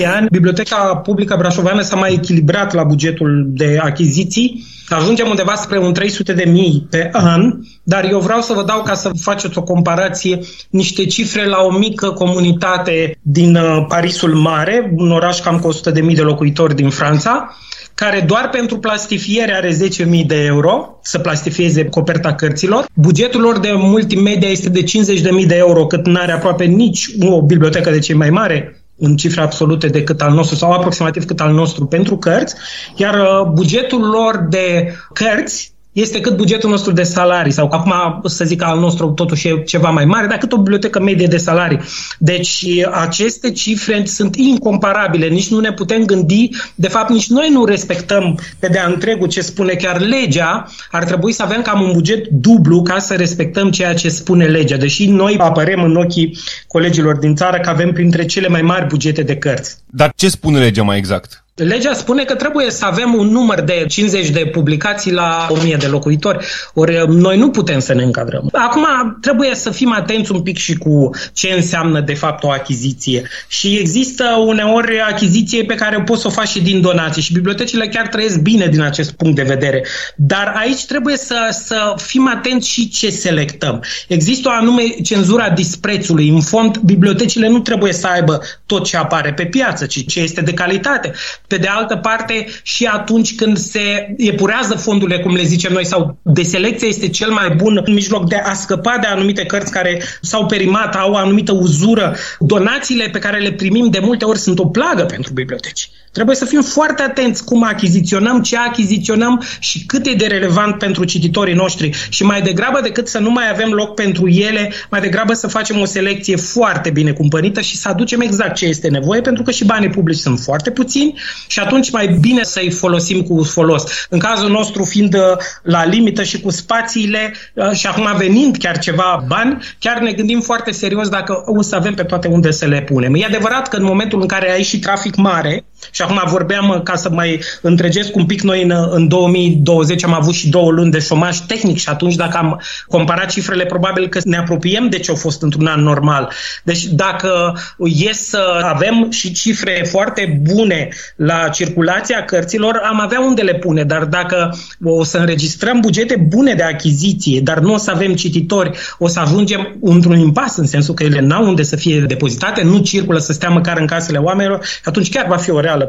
2-3 0.00 0.06
ani, 0.06 0.26
Biblioteca 0.30 0.96
Publică 0.96 1.36
Brașoveană 1.38 1.80
s-a 1.80 1.96
mai 1.96 2.12
echilibrat 2.12 2.74
la 2.74 2.82
bugetul 2.82 3.46
de 3.48 3.78
achiziții. 3.82 4.66
Ajungem 4.88 5.28
undeva 5.28 5.54
spre 5.54 5.78
un 5.78 5.92
300 5.92 6.32
de 6.32 6.44
mii 6.44 6.86
pe 6.90 7.08
an, 7.12 7.52
dar 7.82 8.08
eu 8.10 8.18
vreau 8.18 8.40
să 8.40 8.52
vă 8.52 8.62
dau 8.62 8.82
ca 8.82 8.94
să 8.94 9.10
faceți 9.20 9.58
o 9.58 9.62
comparație 9.62 10.38
niște 10.70 11.06
cifre 11.06 11.46
la 11.46 11.62
o 11.62 11.78
mică 11.78 12.10
comunitate 12.10 13.18
din 13.22 13.56
uh, 13.56 13.84
Parisul 13.88 14.34
Mare, 14.34 14.92
un 14.96 15.10
oraș 15.10 15.40
cam 15.40 15.58
cu 15.58 15.68
100 15.68 15.90
de 15.90 16.00
mii 16.00 16.14
de 16.14 16.22
locuitori 16.22 16.74
din 16.74 16.90
Franța, 16.90 17.56
care 18.00 18.20
doar 18.20 18.48
pentru 18.48 18.78
plastifiere 18.78 19.54
are 19.54 19.68
10.000 19.68 20.26
de 20.26 20.44
euro, 20.44 20.98
să 21.02 21.18
plastifieze 21.18 21.84
coperta 21.84 22.34
cărților. 22.34 22.84
Bugetul 22.94 23.40
lor 23.40 23.58
de 23.58 23.72
multimedia 23.72 24.48
este 24.48 24.68
de 24.68 24.82
50.000 24.82 25.46
de 25.46 25.56
euro, 25.56 25.86
cât 25.86 26.06
nu 26.06 26.20
are 26.20 26.32
aproape 26.32 26.64
nici 26.64 27.08
o 27.20 27.42
bibliotecă 27.42 27.90
de 27.90 27.98
cei 27.98 28.14
mai 28.14 28.30
mare 28.30 28.82
în 28.98 29.16
cifre 29.16 29.40
absolute 29.40 29.86
decât 29.86 30.20
al 30.20 30.32
nostru 30.32 30.56
sau 30.56 30.72
aproximativ 30.72 31.24
cât 31.24 31.40
al 31.40 31.52
nostru 31.52 31.86
pentru 31.86 32.16
cărți, 32.16 32.54
iar 32.96 33.14
uh, 33.14 33.50
bugetul 33.52 34.00
lor 34.00 34.46
de 34.48 34.94
cărți 35.12 35.72
este 35.92 36.20
cât 36.20 36.36
bugetul 36.36 36.70
nostru 36.70 36.92
de 36.92 37.02
salarii, 37.02 37.52
sau 37.52 37.68
acum 37.70 38.20
să 38.28 38.44
zic 38.44 38.62
al 38.62 38.78
nostru 38.78 39.08
totuși 39.08 39.48
e 39.48 39.62
ceva 39.62 39.90
mai 39.90 40.04
mare, 40.04 40.26
dar 40.26 40.38
cât 40.38 40.52
o 40.52 40.56
bibliotecă 40.56 41.00
medie 41.00 41.26
de 41.26 41.36
salarii. 41.36 41.80
Deci 42.18 42.64
aceste 42.90 43.50
cifre 43.50 44.04
sunt 44.04 44.36
incomparabile, 44.36 45.26
nici 45.26 45.50
nu 45.50 45.60
ne 45.60 45.72
putem 45.72 46.04
gândi, 46.04 46.48
de 46.74 46.88
fapt 46.88 47.10
nici 47.10 47.28
noi 47.28 47.48
nu 47.52 47.64
respectăm 47.64 48.38
pe 48.58 48.68
de-a 48.68 48.86
întregul 48.86 49.28
ce 49.28 49.40
spune 49.40 49.72
chiar 49.72 50.00
legea, 50.00 50.66
ar 50.90 51.04
trebui 51.04 51.32
să 51.32 51.42
avem 51.42 51.62
cam 51.62 51.80
un 51.80 51.92
buget 51.92 52.28
dublu 52.28 52.82
ca 52.82 52.98
să 52.98 53.14
respectăm 53.14 53.70
ceea 53.70 53.94
ce 53.94 54.08
spune 54.08 54.44
legea, 54.44 54.76
deși 54.76 55.06
noi 55.06 55.36
apărem 55.38 55.82
în 55.82 55.96
ochii 55.96 56.38
colegilor 56.66 57.16
din 57.16 57.34
țară 57.34 57.58
că 57.58 57.70
avem 57.70 57.92
printre 57.92 58.24
cele 58.24 58.48
mai 58.48 58.62
mari 58.62 58.86
bugete 58.86 59.22
de 59.22 59.36
cărți. 59.36 59.76
Dar 59.86 60.12
ce 60.16 60.28
spune 60.28 60.58
legea 60.58 60.82
mai 60.82 60.98
exact? 60.98 61.44
Legea 61.64 61.92
spune 61.92 62.24
că 62.24 62.34
trebuie 62.34 62.70
să 62.70 62.84
avem 62.84 63.14
un 63.14 63.28
număr 63.28 63.60
de 63.60 63.84
50 63.88 64.28
de 64.28 64.46
publicații 64.46 65.12
la 65.12 65.46
1000 65.48 65.76
de 65.76 65.86
locuitori, 65.86 66.46
ori 66.74 67.04
noi 67.08 67.38
nu 67.38 67.50
putem 67.50 67.78
să 67.78 67.94
ne 67.94 68.02
încadrăm. 68.02 68.48
Acum 68.52 68.86
trebuie 69.20 69.54
să 69.54 69.70
fim 69.70 69.92
atenți 69.92 70.32
un 70.32 70.42
pic 70.42 70.56
și 70.56 70.76
cu 70.76 71.10
ce 71.32 71.52
înseamnă 71.56 72.00
de 72.00 72.14
fapt 72.14 72.44
o 72.44 72.50
achiziție. 72.50 73.28
Și 73.48 73.76
există 73.76 74.24
uneori 74.46 75.00
achiziție 75.00 75.64
pe 75.64 75.74
care 75.74 75.96
o 75.96 76.02
poți 76.02 76.20
să 76.20 76.26
o 76.26 76.30
faci 76.30 76.48
și 76.48 76.62
din 76.62 76.80
donații 76.80 77.22
și 77.22 77.32
bibliotecile 77.32 77.88
chiar 77.88 78.06
trăiesc 78.06 78.38
bine 78.38 78.66
din 78.66 78.80
acest 78.80 79.10
punct 79.12 79.36
de 79.36 79.42
vedere. 79.42 79.84
Dar 80.16 80.52
aici 80.56 80.86
trebuie 80.86 81.16
să, 81.16 81.48
să 81.50 81.94
fim 81.96 82.28
atenți 82.28 82.68
și 82.68 82.88
ce 82.88 83.10
selectăm. 83.10 83.82
Există 84.08 84.48
o 84.48 84.52
anume 84.52 84.82
cenzura 85.02 85.50
disprețului. 85.50 86.28
În 86.28 86.40
fond, 86.40 86.78
bibliotecile 86.78 87.48
nu 87.48 87.58
trebuie 87.58 87.92
să 87.92 88.06
aibă 88.06 88.40
tot 88.66 88.84
ce 88.84 88.96
apare 88.96 89.32
pe 89.32 89.44
piață, 89.44 89.86
ci 89.86 90.06
ce 90.06 90.20
este 90.20 90.40
de 90.40 90.52
calitate. 90.52 91.12
Pe 91.50 91.56
de 91.56 91.66
altă 91.66 91.96
parte, 91.96 92.46
și 92.62 92.84
atunci 92.84 93.34
când 93.34 93.56
se 93.56 94.14
epurează 94.16 94.74
fondurile, 94.74 95.18
cum 95.18 95.34
le 95.34 95.42
zicem 95.42 95.72
noi, 95.72 95.84
sau 95.84 96.18
de 96.22 96.42
selecție 96.42 96.88
este 96.88 97.08
cel 97.08 97.30
mai 97.30 97.50
bun 97.56 97.80
în 97.84 97.92
mijloc 97.92 98.28
de 98.28 98.36
a 98.36 98.52
scăpa 98.52 98.98
de 99.00 99.06
anumite 99.06 99.44
cărți 99.44 99.72
care 99.72 100.02
s-au 100.20 100.46
perimat, 100.46 100.94
au 100.94 101.12
o 101.12 101.16
anumită 101.16 101.52
uzură. 101.52 102.16
Donațiile 102.38 103.08
pe 103.08 103.18
care 103.18 103.38
le 103.38 103.52
primim 103.52 103.90
de 103.90 103.98
multe 103.98 104.24
ori 104.24 104.38
sunt 104.38 104.58
o 104.58 104.66
plagă 104.66 105.04
pentru 105.04 105.32
biblioteci. 105.32 105.90
Trebuie 106.12 106.36
să 106.36 106.44
fim 106.44 106.62
foarte 106.62 107.02
atenți 107.02 107.44
cum 107.44 107.62
achiziționăm, 107.62 108.42
ce 108.42 108.56
achiziționăm 108.56 109.42
și 109.58 109.86
cât 109.86 110.06
e 110.06 110.14
de 110.14 110.26
relevant 110.26 110.78
pentru 110.78 111.04
cititorii 111.04 111.54
noștri. 111.54 111.90
Și 112.08 112.22
mai 112.22 112.42
degrabă 112.42 112.80
decât 112.82 113.08
să 113.08 113.18
nu 113.18 113.30
mai 113.30 113.50
avem 113.50 113.70
loc 113.70 113.94
pentru 113.94 114.28
ele, 114.28 114.72
mai 114.90 115.00
degrabă 115.00 115.32
să 115.32 115.46
facem 115.46 115.80
o 115.80 115.84
selecție 115.84 116.36
foarte 116.36 116.90
bine 116.90 117.12
cumpănită 117.12 117.60
și 117.60 117.76
să 117.76 117.88
aducem 117.88 118.20
exact 118.20 118.54
ce 118.54 118.66
este 118.66 118.88
nevoie, 118.88 119.20
pentru 119.20 119.42
că 119.42 119.50
și 119.50 119.64
banii 119.64 119.88
publici 119.88 120.18
sunt 120.18 120.40
foarte 120.40 120.70
puțini 120.70 121.18
și 121.46 121.58
atunci 121.58 121.90
mai 121.90 122.16
bine 122.20 122.42
să-i 122.42 122.70
folosim 122.70 123.22
cu 123.22 123.42
folos. 123.42 123.84
În 124.08 124.18
cazul 124.18 124.50
nostru 124.50 124.84
fiind 124.84 125.14
uh, 125.14 125.20
la 125.62 125.84
limită 125.84 126.22
și 126.22 126.40
cu 126.40 126.50
spațiile 126.50 127.34
uh, 127.54 127.70
și 127.70 127.86
acum 127.86 128.16
venind 128.16 128.56
chiar 128.56 128.78
ceva 128.78 129.24
bani, 129.26 129.58
chiar 129.78 129.98
ne 129.98 130.12
gândim 130.12 130.40
foarte 130.40 130.70
serios 130.70 131.08
dacă 131.08 131.42
o 131.46 131.62
să 131.62 131.76
avem 131.76 131.94
pe 131.94 132.02
toate 132.02 132.28
unde 132.28 132.50
să 132.50 132.66
le 132.66 132.82
punem. 132.82 133.14
E 133.14 133.24
adevărat 133.24 133.68
că 133.68 133.76
în 133.76 133.84
momentul 133.84 134.20
în 134.20 134.26
care 134.26 134.52
ai 134.52 134.62
și 134.62 134.78
trafic 134.78 135.16
mare, 135.16 135.64
și 136.00 136.06
acum 136.06 136.30
vorbeam, 136.30 136.68
uh, 136.68 136.82
ca 136.82 136.96
să 136.96 137.10
mai 137.10 137.42
întregesc 137.62 138.16
un 138.16 138.26
pic, 138.26 138.40
noi 138.40 138.62
în, 138.62 138.72
în 138.90 139.08
2020 139.08 140.04
am 140.04 140.14
avut 140.14 140.34
și 140.34 140.48
două 140.48 140.70
luni 140.70 140.90
de 140.90 140.98
șomaj 140.98 141.38
tehnic 141.38 141.78
și 141.78 141.88
atunci 141.88 142.14
dacă 142.14 142.36
am 142.36 142.60
comparat 142.86 143.30
cifrele, 143.30 143.64
probabil 143.64 144.08
că 144.08 144.20
ne 144.24 144.36
apropiem 144.36 144.88
de 144.88 144.98
ce 144.98 145.10
a 145.10 145.14
fost 145.14 145.42
într-un 145.42 145.66
an 145.66 145.82
normal. 145.82 146.32
Deci 146.62 146.84
dacă 146.84 147.58
e 147.78 148.12
să 148.12 148.60
avem 148.62 149.10
și 149.10 149.32
cifre 149.32 149.86
foarte 149.90 150.40
bune 150.42 150.88
la 151.16 151.48
circulația 151.48 152.24
cărților, 152.24 152.80
am 152.84 153.00
avea 153.00 153.20
unde 153.20 153.42
le 153.42 153.54
pune, 153.54 153.82
dar 153.82 154.04
dacă 154.04 154.58
o 154.84 155.04
să 155.04 155.18
înregistrăm 155.18 155.80
bugete 155.80 156.16
bune 156.28 156.54
de 156.54 156.62
achiziție, 156.62 157.40
dar 157.40 157.58
nu 157.58 157.72
o 157.72 157.76
să 157.76 157.90
avem 157.90 158.14
cititori, 158.14 158.78
o 158.98 159.08
să 159.08 159.20
ajungem 159.20 159.76
într-un 159.82 160.18
impas 160.18 160.56
în 160.56 160.66
sensul 160.66 160.94
că 160.94 161.02
ele 161.02 161.20
n-au 161.20 161.46
unde 161.46 161.62
să 161.62 161.76
fie 161.76 162.00
depozitate, 162.00 162.62
nu 162.62 162.78
circulă 162.78 163.18
să 163.18 163.32
stea 163.32 163.48
măcar 163.48 163.78
în 163.78 163.86
casele 163.86 164.18
oamenilor, 164.18 164.66
atunci 164.84 165.10
chiar 165.10 165.26
va 165.26 165.36
fi 165.36 165.50
o 165.50 165.60
reală 165.60 165.88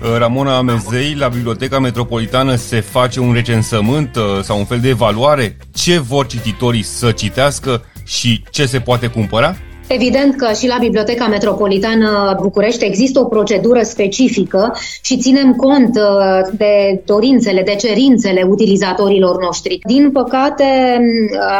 Ramona 0.00 0.56
Amezei, 0.56 1.14
la 1.14 1.28
Biblioteca 1.28 1.78
Metropolitană 1.78 2.54
se 2.54 2.80
face 2.80 3.20
un 3.20 3.32
recensământ 3.32 4.16
uh, 4.16 4.22
sau 4.42 4.58
un 4.58 4.64
fel 4.64 4.80
de 4.80 4.88
evaluare? 4.88 5.56
Ce 5.74 5.98
vor 5.98 6.26
cititorii 6.26 6.82
să 6.82 7.12
citească 7.12 7.84
și 8.04 8.42
ce 8.50 8.66
se 8.66 8.80
poate 8.80 9.06
cumpăra? 9.06 9.56
Evident 9.88 10.36
că 10.36 10.52
și 10.52 10.66
la 10.66 10.76
Biblioteca 10.80 11.26
Metropolitană 11.26 12.36
București 12.42 12.84
există 12.84 13.20
o 13.20 13.24
procedură 13.24 13.82
specifică 13.82 14.74
și 15.02 15.18
ținem 15.18 15.52
cont 15.52 15.96
uh, 15.96 16.56
de 16.56 17.02
dorințele, 17.04 17.62
de 17.62 17.74
cerințele 17.74 18.46
utilizatorilor 18.48 19.42
noștri. 19.42 19.78
Din 19.86 20.10
păcate, 20.10 20.64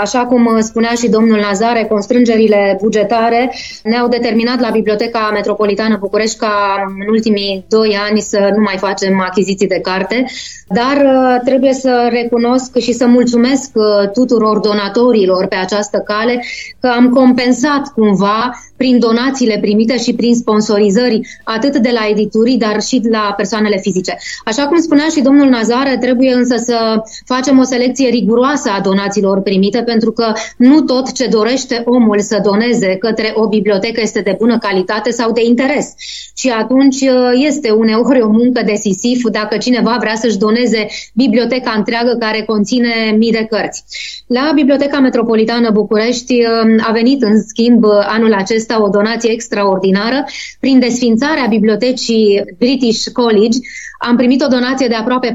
așa 0.00 0.18
cum 0.18 0.60
spunea 0.60 0.90
și 0.90 1.08
domnul 1.08 1.38
Nazare, 1.38 1.84
constrângerile 1.84 2.78
bugetare 2.80 3.52
ne-au 3.82 4.08
determinat 4.08 4.60
la 4.60 4.70
Biblioteca 4.70 5.30
Metropolitană 5.32 5.96
București 6.00 6.38
ca 6.38 6.84
în 6.86 7.08
ultimii 7.10 7.64
doi 7.68 7.98
ani 8.10 8.20
să 8.20 8.52
nu 8.56 8.62
mai 8.62 8.76
facem 8.78 9.20
achiziții 9.20 9.66
de 9.66 9.80
carte, 9.82 10.24
dar 10.68 10.96
uh, 11.04 11.40
trebuie 11.44 11.72
să 11.72 12.08
recunosc 12.10 12.78
și 12.78 12.92
să 12.92 13.06
mulțumesc 13.06 13.70
uh, 13.74 14.10
tuturor 14.12 14.58
donatorilor 14.58 15.46
pe 15.46 15.56
această 15.56 15.98
cale 15.98 16.44
că 16.80 16.88
am 16.96 17.08
compensat 17.08 17.92
cumva 17.94 18.15
war 18.20 18.56
prin 18.76 18.98
donațiile 18.98 19.58
primite 19.60 19.98
și 19.98 20.14
prin 20.14 20.34
sponsorizări 20.34 21.20
atât 21.44 21.76
de 21.76 21.90
la 21.92 22.06
editurii, 22.10 22.58
dar 22.58 22.82
și 22.82 23.00
la 23.10 23.34
persoanele 23.36 23.78
fizice. 23.78 24.16
Așa 24.44 24.66
cum 24.66 24.78
spunea 24.80 25.06
și 25.10 25.20
domnul 25.20 25.48
Nazare, 25.48 25.96
trebuie 26.00 26.32
însă 26.32 26.56
să 26.56 27.02
facem 27.24 27.58
o 27.58 27.62
selecție 27.62 28.08
riguroasă 28.08 28.70
a 28.70 28.80
donațiilor 28.80 29.40
primite, 29.40 29.82
pentru 29.82 30.12
că 30.12 30.32
nu 30.56 30.80
tot 30.80 31.12
ce 31.12 31.26
dorește 31.26 31.82
omul 31.84 32.20
să 32.20 32.40
doneze 32.42 32.96
către 32.96 33.32
o 33.34 33.48
bibliotecă 33.48 34.00
este 34.00 34.20
de 34.20 34.34
bună 34.38 34.58
calitate 34.58 35.10
sau 35.10 35.32
de 35.32 35.42
interes. 35.44 35.94
Și 36.36 36.48
atunci 36.48 37.00
uh, 37.00 37.30
este 37.46 37.70
uneori 37.70 38.20
o 38.20 38.28
muncă 38.28 38.62
de 38.66 38.74
sisif 38.74 39.22
dacă 39.30 39.56
cineva 39.56 39.96
vrea 40.00 40.14
să-și 40.14 40.38
doneze 40.38 40.86
biblioteca 41.14 41.74
întreagă 41.76 42.16
care 42.18 42.42
conține 42.42 43.14
mii 43.16 43.32
de 43.32 43.46
cărți. 43.50 43.84
La 44.26 44.52
Biblioteca 44.54 44.98
Metropolitană 44.98 45.70
București 45.70 46.34
uh, 46.34 46.84
a 46.88 46.92
venit 46.92 47.22
în 47.22 47.42
schimb 47.42 47.84
anul 48.06 48.32
acesta 48.34 48.65
acesta 48.66 48.82
o 48.84 48.88
donație 48.88 49.32
extraordinară 49.32 50.24
prin 50.60 50.78
desfințarea 50.78 51.46
bibliotecii 51.46 52.44
British 52.58 53.10
College, 53.12 53.58
am 53.98 54.16
primit 54.16 54.42
o 54.42 54.46
donație 54.46 54.88
de 54.88 54.94
aproape 54.94 55.32
14.000 55.32 55.34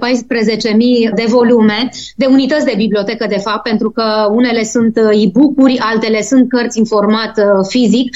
de 1.16 1.26
volume, 1.28 1.90
de 2.16 2.26
unități 2.26 2.66
de 2.66 2.74
bibliotecă, 2.78 3.26
de 3.30 3.38
fapt, 3.38 3.64
pentru 3.64 3.90
că 3.92 4.04
unele 4.32 4.64
sunt 4.64 4.98
e-book-uri, 4.98 5.80
altele 5.80 6.22
sunt 6.22 6.50
cărți 6.50 6.80
în 6.80 6.86
format 6.86 7.40
fizic 7.68 8.16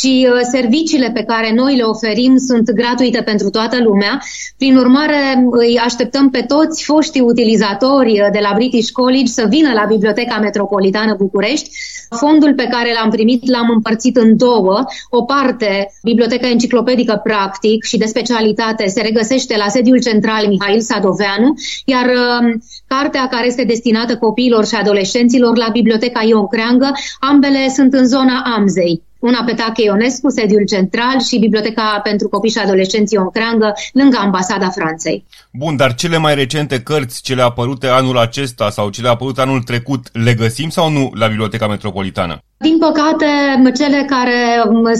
și 0.00 0.28
serviciile 0.52 1.10
pe 1.14 1.22
care 1.22 1.52
noi 1.54 1.76
le 1.76 1.82
oferim 1.82 2.36
sunt 2.36 2.70
gratuite 2.70 3.22
pentru 3.22 3.50
toată 3.50 3.82
lumea. 3.82 4.22
Prin 4.56 4.76
urmare, 4.76 5.48
îi 5.50 5.80
așteptăm 5.84 6.30
pe 6.30 6.40
toți 6.40 6.84
foștii 6.84 7.20
utilizatori 7.20 8.28
de 8.32 8.38
la 8.42 8.52
British 8.54 8.90
College 8.90 9.26
să 9.26 9.46
vină 9.48 9.72
la 9.72 9.84
Biblioteca 9.88 10.38
Metropolitană 10.38 11.14
București. 11.18 11.70
Fondul 12.16 12.54
pe 12.54 12.68
care 12.70 12.92
l-am 12.92 13.10
primit 13.10 13.50
l-am 13.50 13.70
împărțit 13.70 14.16
în 14.16 14.36
două. 14.36 14.84
O 15.10 15.22
parte, 15.22 15.92
Biblioteca 16.02 16.48
Enciclopedică 16.48 17.20
Practic 17.22 17.84
și 17.84 17.96
de 17.96 18.04
specialitate, 18.04 18.86
se 18.86 19.00
regăsește 19.02 19.56
la 19.56 19.68
sediul 19.80 20.00
central 20.00 20.46
Mihail 20.46 20.80
Sadoveanu, 20.80 21.54
iar 21.84 22.06
uh, 22.06 22.60
cartea 22.86 23.28
care 23.28 23.46
este 23.46 23.64
destinată 23.64 24.16
copiilor 24.16 24.66
și 24.66 24.74
adolescenților 24.74 25.56
la 25.56 25.68
Biblioteca 25.72 26.22
Ion 26.24 26.46
Creangă, 26.46 26.92
ambele 27.20 27.68
sunt 27.68 27.92
în 27.92 28.06
zona 28.06 28.42
Amzei 28.56 29.02
una 29.20 29.42
pe 29.46 29.52
Tache 29.52 29.82
Ionescu, 29.82 30.30
sediul 30.30 30.64
central 30.66 31.20
și 31.20 31.38
Biblioteca 31.38 32.00
pentru 32.02 32.28
Copii 32.28 32.50
și 32.50 32.58
Adolescenți 32.58 33.14
Ion 33.14 33.30
Creangă, 33.30 33.72
lângă 33.92 34.16
Ambasada 34.20 34.68
Franței. 34.68 35.24
Bun, 35.52 35.76
dar 35.76 35.94
cele 35.94 36.16
mai 36.16 36.34
recente 36.34 36.80
cărți, 36.80 37.22
cele 37.22 37.42
apărute 37.42 37.86
anul 37.86 38.18
acesta 38.18 38.70
sau 38.70 38.90
cele 38.90 39.08
apărute 39.08 39.40
anul 39.40 39.62
trecut, 39.62 40.08
le 40.12 40.34
găsim 40.34 40.68
sau 40.68 40.90
nu 40.90 41.10
la 41.14 41.26
Biblioteca 41.26 41.66
Metropolitană? 41.66 42.42
Din 42.62 42.78
păcate, 42.78 43.26
cele 43.74 44.06
care 44.08 44.38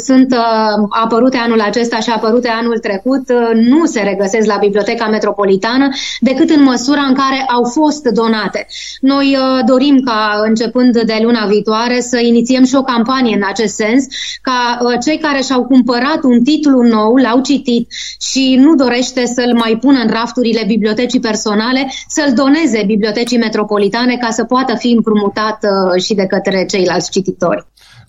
sunt 0.05 0.33
uh, 0.33 0.87
apărute 0.89 1.37
anul 1.37 1.61
acesta 1.61 1.99
și 1.99 2.11
apărute 2.11 2.49
anul 2.49 2.79
trecut 2.79 3.29
uh, 3.29 3.51
nu 3.55 3.85
se 3.85 4.01
regăsesc 4.01 4.47
la 4.47 4.57
Biblioteca 4.61 5.07
Metropolitană 5.07 5.89
decât 6.21 6.51
în 6.51 6.63
măsura 6.63 7.01
în 7.01 7.15
care 7.15 7.45
au 7.55 7.65
fost 7.65 8.03
donate. 8.05 8.67
Noi 9.01 9.37
uh, 9.39 9.65
dorim 9.67 10.01
ca, 10.05 10.43
începând 10.47 11.01
de 11.01 11.19
luna 11.23 11.47
viitoare, 11.47 12.01
să 12.01 12.19
inițiem 12.19 12.65
și 12.65 12.75
o 12.75 12.83
campanie 12.83 13.37
în 13.37 13.45
acest 13.49 13.75
sens, 13.75 14.07
ca 14.43 14.79
cei 15.03 15.19
care 15.19 15.41
și-au 15.41 15.65
cumpărat 15.65 16.23
un 16.23 16.43
titlu 16.43 16.83
nou, 16.83 17.15
l-au 17.17 17.41
citit 17.41 17.89
și 18.21 18.57
nu 18.61 18.75
dorește 18.75 19.27
să-l 19.27 19.55
mai 19.55 19.79
pună 19.81 19.99
în 19.99 20.11
rafturile 20.11 20.65
bibliotecii 20.67 21.21
personale, 21.21 21.93
să-l 22.09 22.33
doneze 22.35 22.83
Bibliotecii 22.87 23.39
Metropolitane 23.39 24.17
ca 24.17 24.31
să 24.31 24.45
poată 24.45 24.75
fi 24.75 24.91
împrumutat 24.91 25.59
și 25.99 26.15
de 26.15 26.27
către 26.27 26.65
ceilalți 26.65 27.11
cititori 27.11 27.49
viitor. 27.50 27.50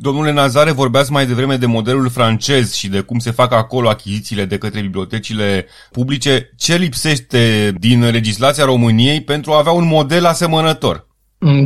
Domnule 0.04 0.32
Nazare, 0.32 0.72
vorbeați 0.72 1.12
mai 1.12 1.26
devreme 1.26 1.56
de 1.56 1.66
modelul 1.66 2.10
francez 2.10 2.74
și 2.74 2.88
de 2.88 3.00
cum 3.00 3.20
se 3.20 3.32
fac 3.32 3.54
acolo 3.54 3.90
achizițiile 3.90 4.46
de 4.46 4.58
către 4.58 4.82
bibliotecile 4.82 5.66
publice. 5.92 6.50
Ce 6.58 6.76
lipsește 6.76 7.74
din 7.80 8.10
legislația 8.10 8.66
României 8.66 9.22
pentru 9.22 9.52
a 9.52 9.58
avea 9.58 9.72
un 9.72 9.88
model 9.88 10.26
asemănător? 10.26 11.08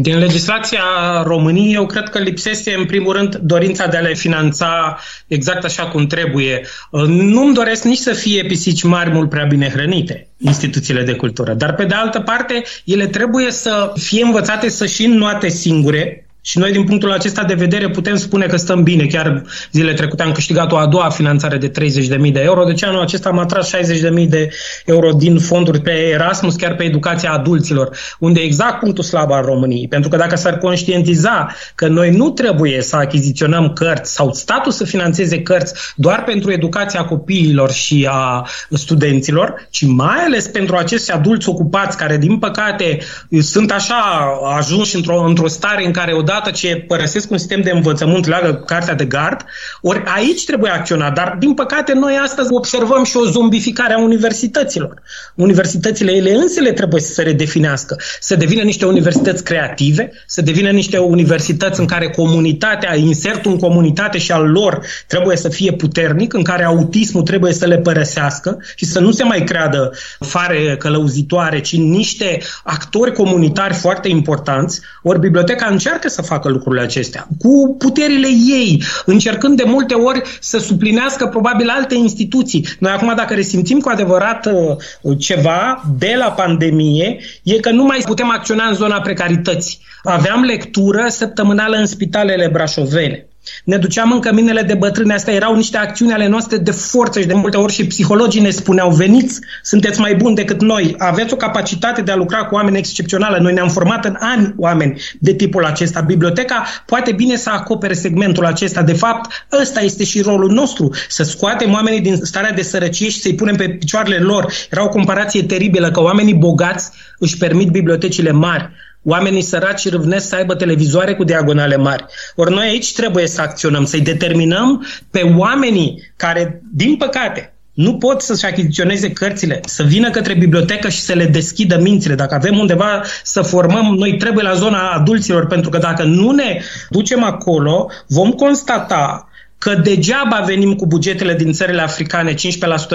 Din 0.02 0.18
legislația 0.18 0.82
României, 1.24 1.74
eu 1.74 1.86
cred 1.86 2.10
că 2.10 2.20
lipsește, 2.20 2.76
în 2.78 2.86
primul 2.86 3.14
rând, 3.14 3.36
dorința 3.36 3.88
de 3.88 3.98
a 3.98 4.02
le 4.02 4.14
finanța 4.14 5.00
exact 5.28 5.64
așa 5.64 5.84
cum 5.84 6.08
trebuie. 6.08 6.62
Nu-mi 7.08 7.54
doresc 7.54 7.84
nici 7.84 7.98
să 7.98 8.14
fie 8.14 8.44
pisici 8.44 8.84
mari 8.84 9.10
mult 9.10 9.30
prea 9.30 9.46
bine 9.46 9.70
hrănite, 9.70 10.28
instituțiile 10.38 11.04
de 11.04 11.14
cultură, 11.14 11.54
dar, 11.54 11.76
pe 11.76 11.86
de 11.86 11.94
altă 11.94 12.20
parte, 12.20 12.64
ele 12.86 13.08
trebuie 13.08 13.52
să 13.52 13.94
fie 13.96 14.24
învățate 14.24 14.70
să 14.70 14.86
și 14.86 15.06
înnoate 15.06 15.50
singure, 15.50 16.25
și 16.48 16.58
noi, 16.58 16.72
din 16.72 16.84
punctul 16.84 17.12
acesta 17.12 17.44
de 17.44 17.54
vedere, 17.54 17.90
putem 17.90 18.16
spune 18.16 18.46
că 18.46 18.58
stăm 18.58 18.84
bine. 18.84 19.06
Chiar 19.06 19.44
zilele 19.72 19.94
trecute 19.94 20.24
am 20.24 20.32
câștigat 20.32 20.72
o 20.72 20.78
a 20.78 20.86
doua 20.86 21.10
finanțare 21.10 21.58
de 21.58 21.72
30.000 21.72 22.32
de 22.32 22.42
euro. 22.44 22.64
Deci 22.64 22.84
anul 22.84 23.02
acesta 23.02 23.30
am 23.30 23.40
atras 23.40 23.76
60.000 23.76 24.28
de 24.28 24.50
euro 24.86 25.12
din 25.12 25.40
fonduri 25.40 25.82
pe 25.82 25.92
Erasmus, 25.92 26.56
chiar 26.56 26.76
pe 26.76 26.84
educația 26.84 27.32
adulților, 27.32 27.98
unde 28.20 28.40
exact 28.40 28.80
punctul 28.80 29.04
slab 29.04 29.32
al 29.32 29.44
României. 29.44 29.88
Pentru 29.88 30.10
că 30.10 30.18
dacă 30.18 30.36
s-ar 30.36 30.58
conștientiza 30.58 31.56
că 31.76 31.88
noi 31.88 32.12
nu 32.12 32.30
trebuie 32.30 32.82
să 32.82 32.96
achiziționăm 32.96 33.74
cărți 33.74 34.14
sau 34.14 34.34
statul 34.34 34.72
să 34.72 34.84
financeze 34.84 35.42
cărți 35.42 35.74
doar 35.96 36.24
pentru 36.24 36.52
educația 36.52 37.06
copiilor 37.06 37.72
și 37.72 38.08
a 38.10 38.48
studenților, 38.70 39.68
ci 39.70 39.86
mai 39.86 40.18
ales 40.26 40.48
pentru 40.48 40.76
acești 40.76 41.12
adulți 41.12 41.50
ocupați 41.50 41.98
care, 41.98 42.18
din 42.18 42.38
păcate, 42.38 42.98
sunt 43.40 43.72
așa 43.72 44.26
ajunși 44.58 44.96
într-o, 44.96 45.24
într-o 45.24 45.48
stare 45.48 45.86
în 45.86 45.92
care 45.92 46.14
odată 46.14 46.34
odată 46.38 46.52
ce 46.52 46.86
părăsesc 46.88 47.32
un 47.32 47.38
sistem 47.38 47.62
de 47.62 47.72
învățământ, 47.72 48.28
leagă 48.28 48.64
cartea 48.66 48.94
de 48.94 49.06
gard, 49.06 49.46
ori 49.82 50.04
aici 50.06 50.46
trebuie 50.46 50.72
acționat. 50.72 51.14
Dar, 51.14 51.36
din 51.40 51.54
păcate, 51.54 51.94
noi 51.94 52.20
astăzi 52.24 52.48
observăm 52.52 53.04
și 53.04 53.18
o 53.18 53.26
zombificare 53.26 53.94
a 53.94 54.00
universităților. 54.00 55.02
Universitățile 55.36 56.12
ele 56.12 56.32
însele 56.32 56.72
trebuie 56.72 57.02
să 57.02 57.14
se 57.14 57.22
redefinească, 57.22 57.98
să 58.20 58.36
devină 58.36 58.62
niște 58.62 58.86
universități 58.86 59.44
creative, 59.44 60.12
să 60.28 60.42
devină 60.42 60.70
niște 60.70 60.98
universități 60.98 61.80
în 61.80 61.86
care 61.86 62.10
comunitatea, 62.10 62.96
insertul 62.96 63.52
în 63.52 63.58
comunitate 63.58 64.18
și 64.18 64.32
al 64.32 64.52
lor 64.52 64.86
trebuie 65.08 65.38
să 65.38 65.50
fie 65.50 65.72
puternic, 65.72 66.34
în 66.34 66.44
care 66.44 66.64
autismul 66.64 67.24
trebuie 67.24 67.54
să 67.54 67.66
le 67.66 67.78
părăsească 67.78 68.58
și 68.76 68.86
să 68.86 69.00
nu 69.00 69.12
se 69.12 69.24
mai 69.24 69.44
creadă 69.44 69.92
fare 70.20 70.76
călăuzitoare, 70.78 71.62
ci 71.62 71.78
niște 71.78 72.42
actori 72.64 73.14
comunitari 73.14 73.74
foarte 73.74 74.08
importanți. 74.08 74.82
Ori 75.04 75.20
biblioteca 75.20 75.66
încearcă 75.66 76.10
să 76.10 76.22
facă 76.26 76.50
lucrurile 76.50 76.84
acestea, 76.84 77.28
cu 77.40 77.76
puterile 77.78 78.28
ei, 78.28 78.84
încercând 79.06 79.58
de 79.58 79.64
multe 79.68 79.94
ori 79.94 80.22
să 80.40 80.58
suplinească 80.58 81.28
probabil 81.28 81.70
alte 81.70 81.96
instituții. 81.96 82.68
Noi 82.80 82.92
acum, 82.92 83.14
dacă 83.16 83.34
resimțim 83.34 83.80
cu 83.80 83.90
adevărat 83.90 84.46
uh, 84.46 85.18
ceva 85.18 85.84
de 85.98 86.16
la 86.18 86.32
pandemie, 86.32 87.20
e 87.44 87.60
că 87.60 87.72
nu 87.72 87.84
mai 87.84 88.02
putem 88.06 88.30
acționa 88.30 88.68
în 88.68 88.74
zona 88.74 89.02
precarității. 89.02 89.80
Aveam 90.04 90.42
lectură 90.44 91.06
săptămânală 91.08 91.78
în 91.78 91.86
spitalele 91.86 92.50
brașovene. 92.52 93.28
Ne 93.64 93.78
duceam 93.78 94.12
în 94.12 94.20
căminele 94.20 94.62
de 94.62 94.74
bătrâne, 94.74 95.14
astea 95.14 95.34
erau 95.34 95.56
niște 95.56 95.78
acțiuni 95.78 96.14
ale 96.14 96.28
noastre 96.28 96.58
de 96.58 96.72
forță 96.72 97.20
și 97.20 97.28
de 97.28 97.34
multe 97.34 97.58
ori 97.58 97.74
și 97.74 97.88
psihologii 97.88 98.42
ne 98.42 98.50
spuneau, 98.50 98.92
veniți, 98.92 99.40
sunteți 99.64 100.00
mai 100.00 100.16
buni 100.16 100.36
decât 100.36 100.62
noi, 100.62 100.96
aveți 100.98 101.34
o 101.34 101.38
capacitate 101.38 102.02
de 102.02 102.12
a 102.12 102.16
lucra 102.16 102.46
cu 102.46 102.56
oameni 102.56 102.78
excepțională. 102.78 103.38
Noi 103.42 103.54
ne-am 103.54 103.70
format 103.70 104.06
în 104.06 104.18
ani 104.20 104.54
oameni 104.58 105.02
de 105.20 105.34
tipul 105.34 105.66
acesta. 105.66 106.02
Biblioteca 106.02 106.64
poate 106.86 107.12
bine 107.12 107.36
să 107.36 107.50
acopere 107.50 107.94
segmentul 107.94 108.46
acesta. 108.46 108.82
De 108.82 108.94
fapt, 108.94 109.48
ăsta 109.62 109.82
este 109.82 110.04
și 110.04 110.22
rolul 110.22 110.52
nostru, 110.52 110.90
să 111.10 111.24
scoatem 111.24 111.74
oamenii 111.74 112.02
din 112.02 112.16
starea 112.16 112.52
de 112.52 112.62
sărăcie 112.62 113.10
și 113.10 113.20
să-i 113.20 113.36
punem 113.36 113.56
pe 113.56 113.70
picioarele 113.70 114.18
lor. 114.18 114.54
Era 114.70 114.84
o 114.84 114.90
comparație 114.90 115.44
teribilă 115.44 115.92
că 115.92 116.02
oamenii 116.02 116.34
bogați 116.34 116.92
își 117.20 117.38
permit 117.38 117.70
bibliotecile 117.70 118.32
mari. 118.32 118.70
Oamenii 119.08 119.42
săraci 119.42 119.90
râvnesc 119.90 120.28
să 120.28 120.36
aibă 120.36 120.56
televizoare 120.56 121.16
cu 121.16 121.24
diagonale 121.24 121.78
mari. 121.78 122.06
Ori 122.36 122.52
noi 122.54 122.68
aici 122.68 122.94
trebuie 122.94 123.28
să 123.28 123.42
acționăm, 123.42 123.86
să-i 123.86 124.02
determinăm 124.02 124.86
pe 125.12 125.34
oamenii 125.38 126.14
care, 126.16 126.62
din 126.74 126.96
păcate, 126.96 127.54
nu 127.74 127.98
pot 127.98 128.22
să-și 128.22 128.46
achiziționeze 128.46 129.12
cărțile, 129.12 129.60
să 129.66 129.84
vină 129.84 130.10
către 130.10 130.34
bibliotecă 130.34 130.90
și 130.90 131.00
să 131.00 131.14
le 131.14 131.26
deschidă 131.26 131.80
mințile. 131.82 132.16
Dacă 132.16 132.36
avem 132.36 132.58
undeva 132.60 133.02
să 133.24 133.42
formăm, 133.42 133.96
noi 133.96 134.18
trebuie 134.18 134.44
la 134.44 134.54
zona 134.54 134.90
adulților, 134.90 135.48
pentru 135.48 135.70
că 135.70 135.78
dacă 135.78 136.04
nu 136.04 136.32
ne 136.32 136.62
ducem 136.90 137.24
acolo, 137.24 137.90
vom 138.08 138.32
constata 138.32 139.30
că 139.66 139.76
degeaba 139.84 140.44
venim 140.46 140.74
cu 140.74 140.86
bugetele 140.86 141.36
din 141.36 141.52
țările 141.52 141.82
africane 141.82 142.34
15% 142.34 142.38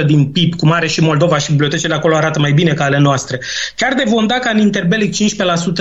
din 0.06 0.24
PIB, 0.24 0.54
cum 0.54 0.72
are 0.72 0.86
și 0.86 1.00
Moldova 1.00 1.38
și 1.38 1.50
bibliotecile 1.50 1.94
acolo 1.94 2.16
arată 2.16 2.38
mai 2.38 2.52
bine 2.52 2.72
ca 2.72 2.84
ale 2.84 2.98
noastre. 2.98 3.40
Chiar 3.76 3.94
de 3.94 4.02
vom 4.06 4.26
da 4.26 4.34
ca 4.34 4.50
în 4.50 4.58
interbelic 4.58 5.14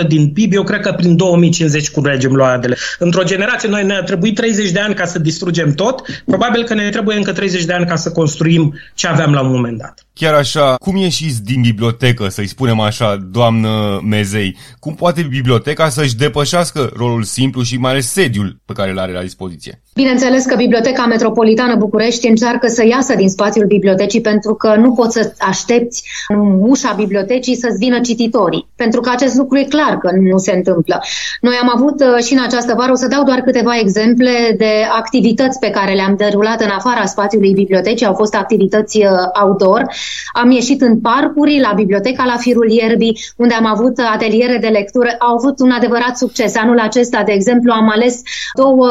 15% 0.03 0.07
din 0.07 0.29
PIB, 0.29 0.53
eu 0.53 0.63
cred 0.63 0.81
că 0.81 0.91
prin 0.91 1.15
2050 1.15 1.89
curgem 1.89 2.35
loadele. 2.35 2.77
Într-o 2.99 3.23
generație 3.23 3.69
noi 3.69 3.85
ne-a 3.85 4.03
trebuit 4.03 4.35
30 4.35 4.71
de 4.71 4.79
ani 4.79 4.95
ca 4.95 5.05
să 5.05 5.19
distrugem 5.19 5.73
tot, 5.73 6.01
probabil 6.25 6.63
că 6.63 6.73
ne 6.73 6.89
trebuie 6.89 7.17
încă 7.17 7.31
30 7.31 7.63
de 7.63 7.73
ani 7.73 7.85
ca 7.85 7.95
să 7.95 8.11
construim 8.11 8.79
ce 8.93 9.07
aveam 9.07 9.33
la 9.33 9.41
un 9.41 9.51
moment 9.51 9.77
dat. 9.77 10.05
Chiar 10.13 10.33
așa, 10.33 10.75
cum 10.75 10.95
ieșiți 10.95 11.43
din 11.43 11.61
bibliotecă, 11.61 12.29
să-i 12.29 12.47
spunem 12.47 12.79
așa, 12.79 13.17
doamnă 13.31 14.01
Mezei? 14.03 14.57
Cum 14.79 14.95
poate 14.95 15.21
biblioteca 15.21 15.89
să-și 15.89 16.15
depășească 16.15 16.91
rolul 16.95 17.23
simplu 17.23 17.61
și 17.61 17.77
mai 17.77 17.91
ales 17.91 18.11
sediul 18.11 18.59
pe 18.65 18.73
care 18.73 18.91
îl 18.91 18.99
are 18.99 19.11
la 19.11 19.21
dispoziție? 19.21 19.81
Bineînțeles 19.93 20.45
că 20.45 20.55
Biblioteca 20.55 20.78
Metropolitană 21.09 21.75
București 21.75 22.27
încearcă 22.27 22.67
să 22.67 22.85
iasă 22.85 23.15
din 23.15 23.29
spațiul 23.29 23.65
bibliotecii 23.65 24.21
pentru 24.21 24.53
că 24.53 24.75
nu 24.75 24.91
poți 24.93 25.17
să 25.17 25.33
aștepți 25.39 26.03
în 26.27 26.59
ușa 26.59 26.93
bibliotecii 26.97 27.55
să-ți 27.55 27.77
vină 27.77 27.99
cititorii. 27.99 28.67
Pentru 28.75 29.01
că 29.01 29.09
acest 29.09 29.35
lucru 29.35 29.57
e 29.57 29.63
clar 29.63 29.97
că 29.97 30.11
nu 30.31 30.37
se 30.37 30.51
întâmplă. 30.51 30.99
Noi 31.41 31.55
am 31.61 31.71
avut 31.75 32.01
uh, 32.01 32.23
și 32.23 32.33
în 32.33 32.39
această 32.43 32.73
vară, 32.77 32.91
o 32.91 32.95
să 32.95 33.07
dau 33.07 33.23
doar 33.23 33.39
câteva 33.39 33.77
exemple 33.79 34.55
de 34.57 34.71
activități 34.97 35.59
pe 35.59 35.69
care 35.69 35.93
le-am 35.93 36.15
derulat 36.17 36.61
în 36.61 36.69
afara 36.69 37.05
spațiului 37.05 37.53
bibliotecii, 37.53 38.05
au 38.05 38.13
fost 38.13 38.35
activități 38.35 38.97
uh, 38.97 39.05
outdoor. 39.43 39.85
Am 40.33 40.51
ieșit 40.51 40.81
în 40.81 40.99
parcuri, 40.99 41.59
la 41.59 41.73
biblioteca 41.75 42.25
la 42.25 42.37
Firul 42.37 42.71
Ierbii, 42.71 43.19
unde 43.37 43.53
am 43.53 43.65
avut 43.65 43.99
ateliere 44.13 44.57
de 44.61 44.67
lectură. 44.67 45.09
Au 45.19 45.35
avut 45.35 45.59
un 45.59 45.71
adevărat 45.71 46.17
succes. 46.17 46.55
Anul 46.55 46.79
acesta, 46.79 47.23
de 47.25 47.31
exemplu, 47.31 47.71
am 47.71 47.89
ales 47.89 48.21
două 48.53 48.89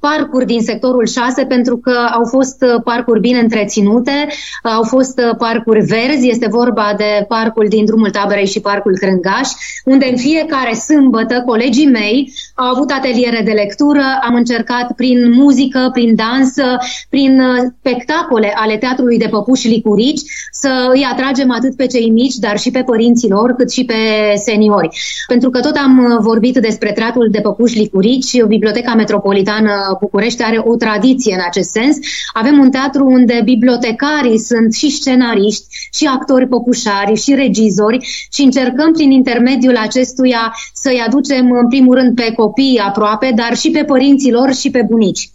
parcuri 0.00 0.46
din 0.46 0.62
sectorul 0.62 1.06
6 1.12 1.44
pentru 1.44 1.76
că 1.76 1.94
au 2.14 2.24
fost 2.24 2.62
uh, 2.62 2.82
parcuri 2.84 3.20
bine 3.20 3.38
întreținute, 3.38 4.26
au 4.62 4.82
fost 4.82 5.20
parcuri 5.38 5.80
verzi, 5.80 6.28
este 6.28 6.46
vorba 6.50 6.94
de 6.96 7.24
parcul 7.28 7.66
din 7.68 7.84
drumul 7.84 8.10
taberei 8.10 8.46
și 8.46 8.60
parcul 8.60 8.96
Crângaș, 8.98 9.48
unde 9.84 10.06
în 10.10 10.16
fiecare 10.16 10.74
sâmbătă 10.74 11.42
colegii 11.46 11.86
mei 11.86 12.32
au 12.54 12.66
avut 12.66 12.90
ateliere 12.90 13.42
de 13.44 13.50
lectură, 13.50 14.02
am 14.22 14.34
încercat 14.34 14.92
prin 14.96 15.32
muzică, 15.32 15.90
prin 15.92 16.14
dans, 16.14 16.54
prin 17.08 17.40
uh, 17.40 17.70
spectacole 17.78 18.52
ale 18.56 18.76
Teatrului 18.76 19.18
de 19.18 19.28
Păpuși 19.30 19.68
Licurici 19.68 20.20
să 20.50 20.90
îi 20.92 21.06
atragem 21.12 21.50
atât 21.50 21.76
pe 21.76 21.86
cei 21.86 22.10
mici, 22.10 22.34
dar 22.34 22.58
și 22.58 22.70
pe 22.70 22.82
părinții 22.82 23.30
lor, 23.30 23.50
cât 23.52 23.70
și 23.72 23.84
pe 23.84 23.94
seniori. 24.34 24.88
Pentru 25.26 25.50
că 25.50 25.60
tot 25.60 25.76
am 25.76 26.18
vorbit 26.20 26.58
despre 26.58 26.92
Teatrul 26.92 27.28
de 27.30 27.40
Păpuși 27.40 27.78
Licurici, 27.78 28.42
Biblioteca 28.42 28.94
Metropolitană 28.94 29.96
București 30.00 30.42
are 30.42 30.62
o 30.64 30.76
tradiție 30.76 30.91
în 31.32 31.40
acest 31.46 31.70
sens. 31.70 31.96
Avem 32.32 32.58
un 32.58 32.70
teatru 32.70 33.06
unde 33.06 33.40
bibliotecarii 33.44 34.38
sunt 34.38 34.74
și 34.74 34.90
scenariști, 34.90 35.64
și 35.92 36.06
actori 36.06 36.48
păpușari, 36.48 37.20
și 37.20 37.34
regizori 37.34 38.26
și 38.32 38.42
încercăm 38.42 38.92
prin 38.92 39.10
intermediul 39.10 39.76
acestuia 39.76 40.54
să-i 40.74 41.02
aducem 41.06 41.50
în 41.50 41.68
primul 41.68 41.94
rând 41.94 42.14
pe 42.14 42.32
copii 42.36 42.78
aproape, 42.78 43.32
dar 43.34 43.56
și 43.56 43.70
pe 43.70 43.84
părinții 43.84 44.32
lor 44.32 44.54
și 44.54 44.70
pe 44.70 44.82
bunici. 44.88 45.30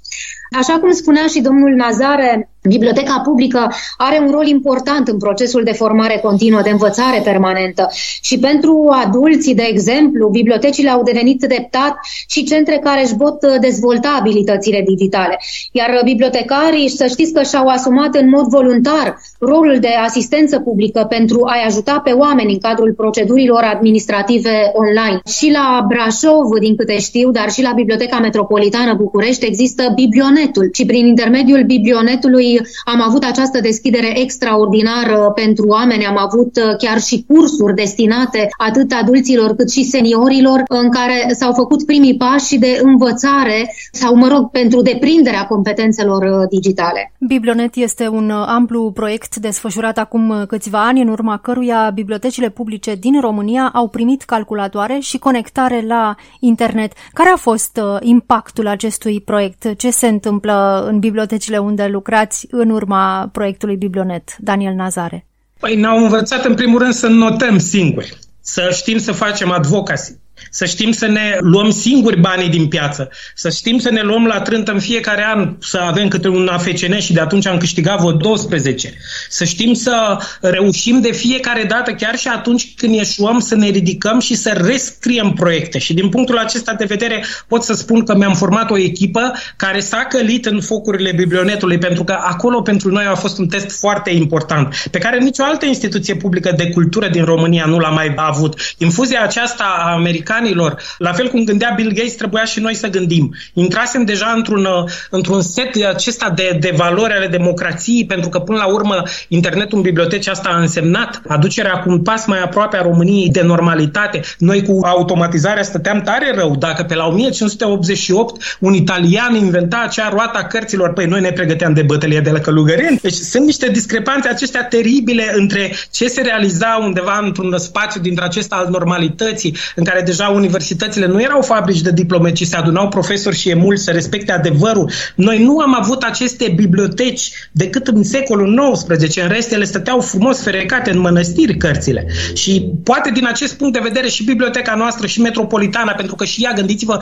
Așa 0.51 0.79
cum 0.79 0.91
spunea 0.91 1.27
și 1.27 1.41
domnul 1.41 1.75
Nazare, 1.75 2.49
Biblioteca 2.61 3.21
publică 3.23 3.71
are 3.97 4.19
un 4.25 4.31
rol 4.31 4.47
important 4.47 5.07
în 5.07 5.17
procesul 5.17 5.63
de 5.63 5.71
formare 5.71 6.19
continuă, 6.23 6.61
de 6.61 6.69
învățare 6.69 7.21
permanentă 7.23 7.87
și 8.21 8.39
pentru 8.39 8.87
adulții, 9.05 9.55
de 9.55 9.67
exemplu, 9.69 10.27
bibliotecile 10.27 10.89
au 10.89 11.03
devenit 11.03 11.47
treptat 11.47 11.95
și 12.27 12.43
centre 12.43 12.79
care 12.83 13.03
își 13.03 13.15
pot 13.15 13.43
uh, 13.43 13.59
dezvolta 13.59 14.17
abilitățile 14.19 14.83
digitale. 14.87 15.39
Iar 15.71 15.89
uh, 15.89 16.03
bibliotecarii, 16.03 16.89
să 16.89 17.07
știți 17.07 17.33
că 17.33 17.43
și-au 17.43 17.67
asumat 17.67 18.15
în 18.15 18.29
mod 18.29 18.47
voluntar 18.47 19.17
rolul 19.39 19.77
de 19.79 19.89
asistență 20.05 20.59
publică 20.59 21.05
pentru 21.09 21.41
a-i 21.45 21.65
ajuta 21.65 22.01
pe 22.03 22.11
oameni 22.11 22.53
în 22.53 22.59
cadrul 22.59 22.93
procedurilor 22.93 23.63
administrative 23.63 24.71
online. 24.73 25.19
Și 25.37 25.51
la 25.51 25.85
Brașov, 25.87 26.59
din 26.59 26.75
câte 26.75 26.99
știu, 26.99 27.31
dar 27.31 27.51
și 27.51 27.61
la 27.61 27.71
Biblioteca 27.75 28.19
Metropolitană 28.19 28.93
București 28.93 29.45
există 29.45 29.91
Biblionetul 29.95 30.69
și 30.73 30.85
prin 30.85 31.05
intermediul 31.05 31.63
Biblionetului 31.63 32.56
am 32.85 33.01
avut 33.01 33.23
această 33.23 33.59
deschidere 33.61 34.19
extraordinară 34.19 35.31
pentru 35.35 35.67
oameni, 35.67 36.05
am 36.05 36.17
avut 36.17 36.57
uh, 36.57 36.75
chiar 36.77 36.99
și 36.99 37.25
cursuri 37.27 37.75
destinate 37.75 38.47
atât 38.57 38.91
adulților 38.91 39.55
cât 39.55 39.71
și 39.71 39.83
seniorilor 39.83 40.63
în 40.67 40.89
care 40.89 41.33
s-au 41.33 41.53
făcut 41.53 41.85
primii 41.85 42.17
pași 42.17 42.57
de 42.57 42.79
învățare 42.83 43.75
sau, 43.91 44.15
mă 44.15 44.27
rog, 44.27 44.49
pentru 44.49 44.81
deprinderea 44.81 45.45
competențelor 45.45 46.23
uh, 46.23 46.47
digitale. 46.49 47.11
Biblionet 47.19 47.75
este 47.75 48.07
un 48.07 48.29
uh, 48.29 48.43
amplu 48.47 48.91
proiect 48.91 49.35
desfășurat 49.35 49.97
acum 49.97 50.45
câțiva 50.47 50.85
ani, 50.85 51.01
în 51.01 51.07
urma 51.07 51.37
căruia 51.37 51.91
bibliotecile 51.93 52.49
publice 52.49 52.95
din 52.95 53.21
România 53.21 53.71
au 53.73 53.87
primit 53.87 54.21
calculatoare 54.21 54.97
și 54.99 55.17
conectare 55.17 55.83
la 55.87 56.15
internet. 56.39 56.91
Care 57.13 57.29
a 57.29 57.37
fost 57.37 57.79
impactul 57.99 58.67
acestui 58.67 59.21
proiect? 59.21 59.73
Ce 59.77 59.89
se 59.89 60.07
întâmplă 60.07 60.85
în 60.89 60.99
bibliotecile 60.99 61.57
unde 61.57 61.87
lucrați 61.91 62.36
în 62.49 62.69
urma 62.69 63.29
proiectului 63.31 63.75
Biblionet, 63.75 64.35
Daniel 64.37 64.73
Nazare? 64.73 65.25
Păi 65.59 65.75
ne-au 65.75 66.03
învățat 66.03 66.45
în 66.45 66.55
primul 66.55 66.79
rând 66.79 66.93
să 66.93 67.07
notăm 67.07 67.57
singuri, 67.57 68.17
să 68.41 68.69
știm 68.71 68.97
să 68.97 69.11
facem 69.11 69.51
advocacy, 69.51 70.17
să 70.49 70.65
știm 70.65 70.91
să 70.91 71.07
ne 71.07 71.37
luăm 71.39 71.71
singuri 71.71 72.19
banii 72.19 72.49
din 72.49 72.67
piață, 72.67 73.09
să 73.35 73.49
știm 73.49 73.79
să 73.79 73.89
ne 73.91 74.01
luăm 74.01 74.25
la 74.25 74.41
trântă 74.41 74.71
în 74.71 74.79
fiecare 74.79 75.25
an 75.25 75.55
să 75.59 75.77
avem 75.77 76.07
câte 76.07 76.27
un 76.27 76.47
AFCN 76.47 76.97
și 76.97 77.13
de 77.13 77.19
atunci 77.19 77.47
am 77.47 77.57
câștigat 77.57 77.99
vreo 77.99 78.11
12. 78.11 78.93
Să 79.29 79.43
știm 79.43 79.73
să 79.73 80.17
reușim 80.41 81.01
de 81.01 81.11
fiecare 81.11 81.63
dată, 81.63 81.91
chiar 81.91 82.17
și 82.17 82.27
atunci 82.27 82.73
când 82.75 82.93
ieșuăm, 82.93 83.39
să 83.39 83.55
ne 83.55 83.69
ridicăm 83.69 84.19
și 84.19 84.35
să 84.35 84.61
rescriem 84.65 85.31
proiecte. 85.31 85.77
Și 85.77 85.93
din 85.93 86.09
punctul 86.09 86.37
acesta 86.37 86.73
de 86.73 86.85
vedere 86.85 87.23
pot 87.47 87.63
să 87.63 87.73
spun 87.73 88.03
că 88.03 88.15
mi-am 88.15 88.33
format 88.33 88.71
o 88.71 88.77
echipă 88.77 89.33
care 89.55 89.79
s-a 89.79 90.05
călit 90.09 90.45
în 90.45 90.61
focurile 90.61 91.11
biblionetului, 91.15 91.77
pentru 91.77 92.03
că 92.03 92.17
acolo 92.21 92.61
pentru 92.61 92.91
noi 92.91 93.05
a 93.05 93.15
fost 93.15 93.37
un 93.37 93.47
test 93.47 93.79
foarte 93.79 94.09
important, 94.09 94.87
pe 94.91 94.97
care 94.97 95.19
nicio 95.19 95.43
altă 95.43 95.65
instituție 95.65 96.15
publică 96.15 96.53
de 96.57 96.69
cultură 96.69 97.07
din 97.07 97.23
România 97.23 97.65
nu 97.65 97.79
l-a 97.79 97.89
mai 97.89 98.13
avut. 98.15 98.59
Infuzia 98.77 99.21
aceasta 99.23 99.63
a 99.63 99.91
americană 99.91 100.25
americanilor. 100.29 100.81
La 100.97 101.11
fel 101.13 101.27
cum 101.27 101.43
gândea 101.43 101.73
Bill 101.75 101.91
Gates, 101.91 102.15
trebuia 102.15 102.43
și 102.43 102.59
noi 102.59 102.73
să 102.73 102.87
gândim. 102.87 103.35
Intrasem 103.53 104.05
deja 104.05 104.33
într-un, 104.35 104.65
uh, 104.65 104.91
într-un 105.09 105.41
set 105.41 105.85
acesta 105.85 106.29
de, 106.29 106.57
de 106.59 106.73
valori 106.75 107.13
ale 107.13 107.27
democrației, 107.27 108.05
pentru 108.05 108.29
că 108.29 108.39
până 108.39 108.57
la 108.57 108.65
urmă 108.65 109.03
internetul 109.27 109.77
în 109.77 109.83
biblioteci 109.83 110.27
asta 110.27 110.49
a 110.49 110.59
însemnat 110.59 111.21
aducerea 111.27 111.79
cu 111.79 111.89
un 111.89 112.01
pas 112.01 112.25
mai 112.25 112.41
aproape 112.41 112.77
a 112.77 112.81
României 112.81 113.29
de 113.29 113.41
normalitate. 113.41 114.21
Noi 114.37 114.63
cu 114.63 114.79
automatizarea 114.83 115.63
stăteam 115.63 116.01
tare 116.01 116.31
rău. 116.35 116.55
Dacă 116.55 116.83
pe 116.83 116.95
la 116.95 117.05
1588 117.05 118.57
un 118.59 118.73
italian 118.73 119.35
inventa 119.35 119.83
acea 119.85 120.09
roata 120.09 120.43
cărților, 120.43 120.93
păi 120.93 121.05
noi 121.05 121.21
ne 121.21 121.31
pregăteam 121.31 121.73
de 121.73 121.81
bătălie 121.81 122.19
de 122.19 122.31
la 122.31 122.39
Călugăreni. 122.39 122.99
Deci 123.01 123.13
sunt 123.13 123.45
niște 123.45 123.69
discrepanțe 123.69 124.27
acestea 124.27 124.63
teribile 124.63 125.31
între 125.35 125.73
ce 125.91 126.07
se 126.07 126.21
realiza 126.21 126.79
undeva 126.83 127.21
într-un 127.23 127.57
spațiu 127.57 128.01
dintre 128.01 128.25
acesta 128.25 128.55
al 128.55 128.67
normalității, 128.69 129.55
în 129.75 129.83
care 129.83 130.01
deja 130.01 130.16
deja 130.17 130.29
universitățile 130.29 131.05
nu 131.07 131.21
erau 131.21 131.41
fabrici 131.41 131.81
de 131.81 131.91
diplome, 131.91 132.31
ci 132.31 132.47
se 132.47 132.55
adunau 132.55 132.87
profesori 132.87 133.35
și 133.35 133.49
emuli 133.49 133.77
să 133.77 133.91
respecte 133.91 134.31
adevărul. 134.31 134.91
Noi 135.15 135.43
nu 135.43 135.59
am 135.59 135.75
avut 135.79 136.03
aceste 136.03 136.53
biblioteci 136.55 137.31
decât 137.51 137.87
în 137.87 138.03
secolul 138.03 138.71
XIX. 138.73 139.15
În 139.15 139.27
rest, 139.27 139.51
ele 139.51 139.65
stăteau 139.65 139.99
frumos 139.99 140.41
ferecate 140.41 140.91
în 140.91 140.99
mănăstiri 140.99 141.57
cărțile. 141.57 142.07
Și 142.33 142.71
poate 142.83 143.11
din 143.11 143.25
acest 143.27 143.57
punct 143.57 143.73
de 143.73 143.79
vedere 143.83 144.07
și 144.07 144.23
biblioteca 144.23 144.75
noastră 144.75 145.07
și 145.07 145.21
metropolitana, 145.21 145.91
pentru 145.91 146.15
că 146.15 146.25
și 146.25 146.43
ea, 146.43 146.53
gândiți-vă, 146.53 146.99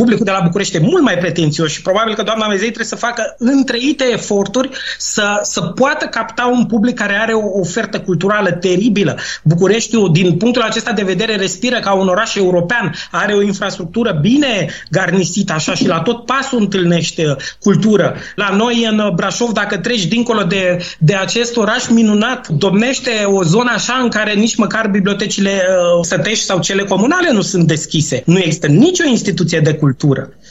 publicul 0.00 0.24
de 0.24 0.30
la 0.30 0.40
București 0.44 0.76
e 0.76 0.90
mult 0.92 1.02
mai 1.02 1.18
pretențios 1.18 1.70
și 1.70 1.82
probabil 1.82 2.14
că 2.14 2.22
doamna 2.22 2.46
Mezei 2.46 2.74
trebuie 2.76 2.94
să 2.94 2.96
facă 3.06 3.34
întreite 3.38 4.04
eforturi 4.12 4.70
să, 4.98 5.38
să 5.42 5.60
poată 5.60 6.04
capta 6.06 6.50
un 6.52 6.64
public 6.66 6.94
care 6.94 7.16
are 7.20 7.32
o 7.32 7.58
ofertă 7.60 8.00
culturală 8.00 8.50
teribilă. 8.50 9.18
Bucureștiul, 9.42 10.12
din 10.12 10.36
punctul 10.36 10.62
acesta 10.62 10.92
de 10.92 11.02
vedere, 11.02 11.36
respiră 11.36 11.78
ca 11.78 11.92
un 11.92 12.08
oraș 12.08 12.34
european 12.34 12.56
european, 12.58 12.94
are 13.10 13.34
o 13.34 13.42
infrastructură 13.42 14.18
bine 14.20 14.68
garnisită 14.90 15.52
așa 15.52 15.74
și 15.74 15.86
la 15.86 16.00
tot 16.00 16.24
pasul 16.24 16.58
întâlnește 16.58 17.36
cultură. 17.60 18.16
La 18.34 18.54
noi 18.56 18.86
în 18.90 19.12
Brașov, 19.14 19.52
dacă 19.52 19.78
treci 19.78 20.06
dincolo 20.06 20.42
de, 20.42 20.78
de 20.98 21.14
acest 21.14 21.56
oraș 21.56 21.88
minunat, 21.88 22.48
domnește 22.48 23.10
o 23.24 23.42
zonă 23.42 23.70
așa 23.74 24.00
în 24.02 24.08
care 24.08 24.34
nici 24.34 24.56
măcar 24.56 24.88
bibliotecile 24.88 25.50
uh, 25.50 26.04
sătești 26.04 26.44
sau 26.44 26.60
cele 26.60 26.84
comunale 26.84 27.32
nu 27.32 27.40
sunt 27.40 27.66
deschise. 27.66 28.22
Nu 28.26 28.38
există 28.38 28.66
nicio 28.66 29.04
instituție 29.04 29.60
de 29.60 29.74
cultură. 29.74 29.87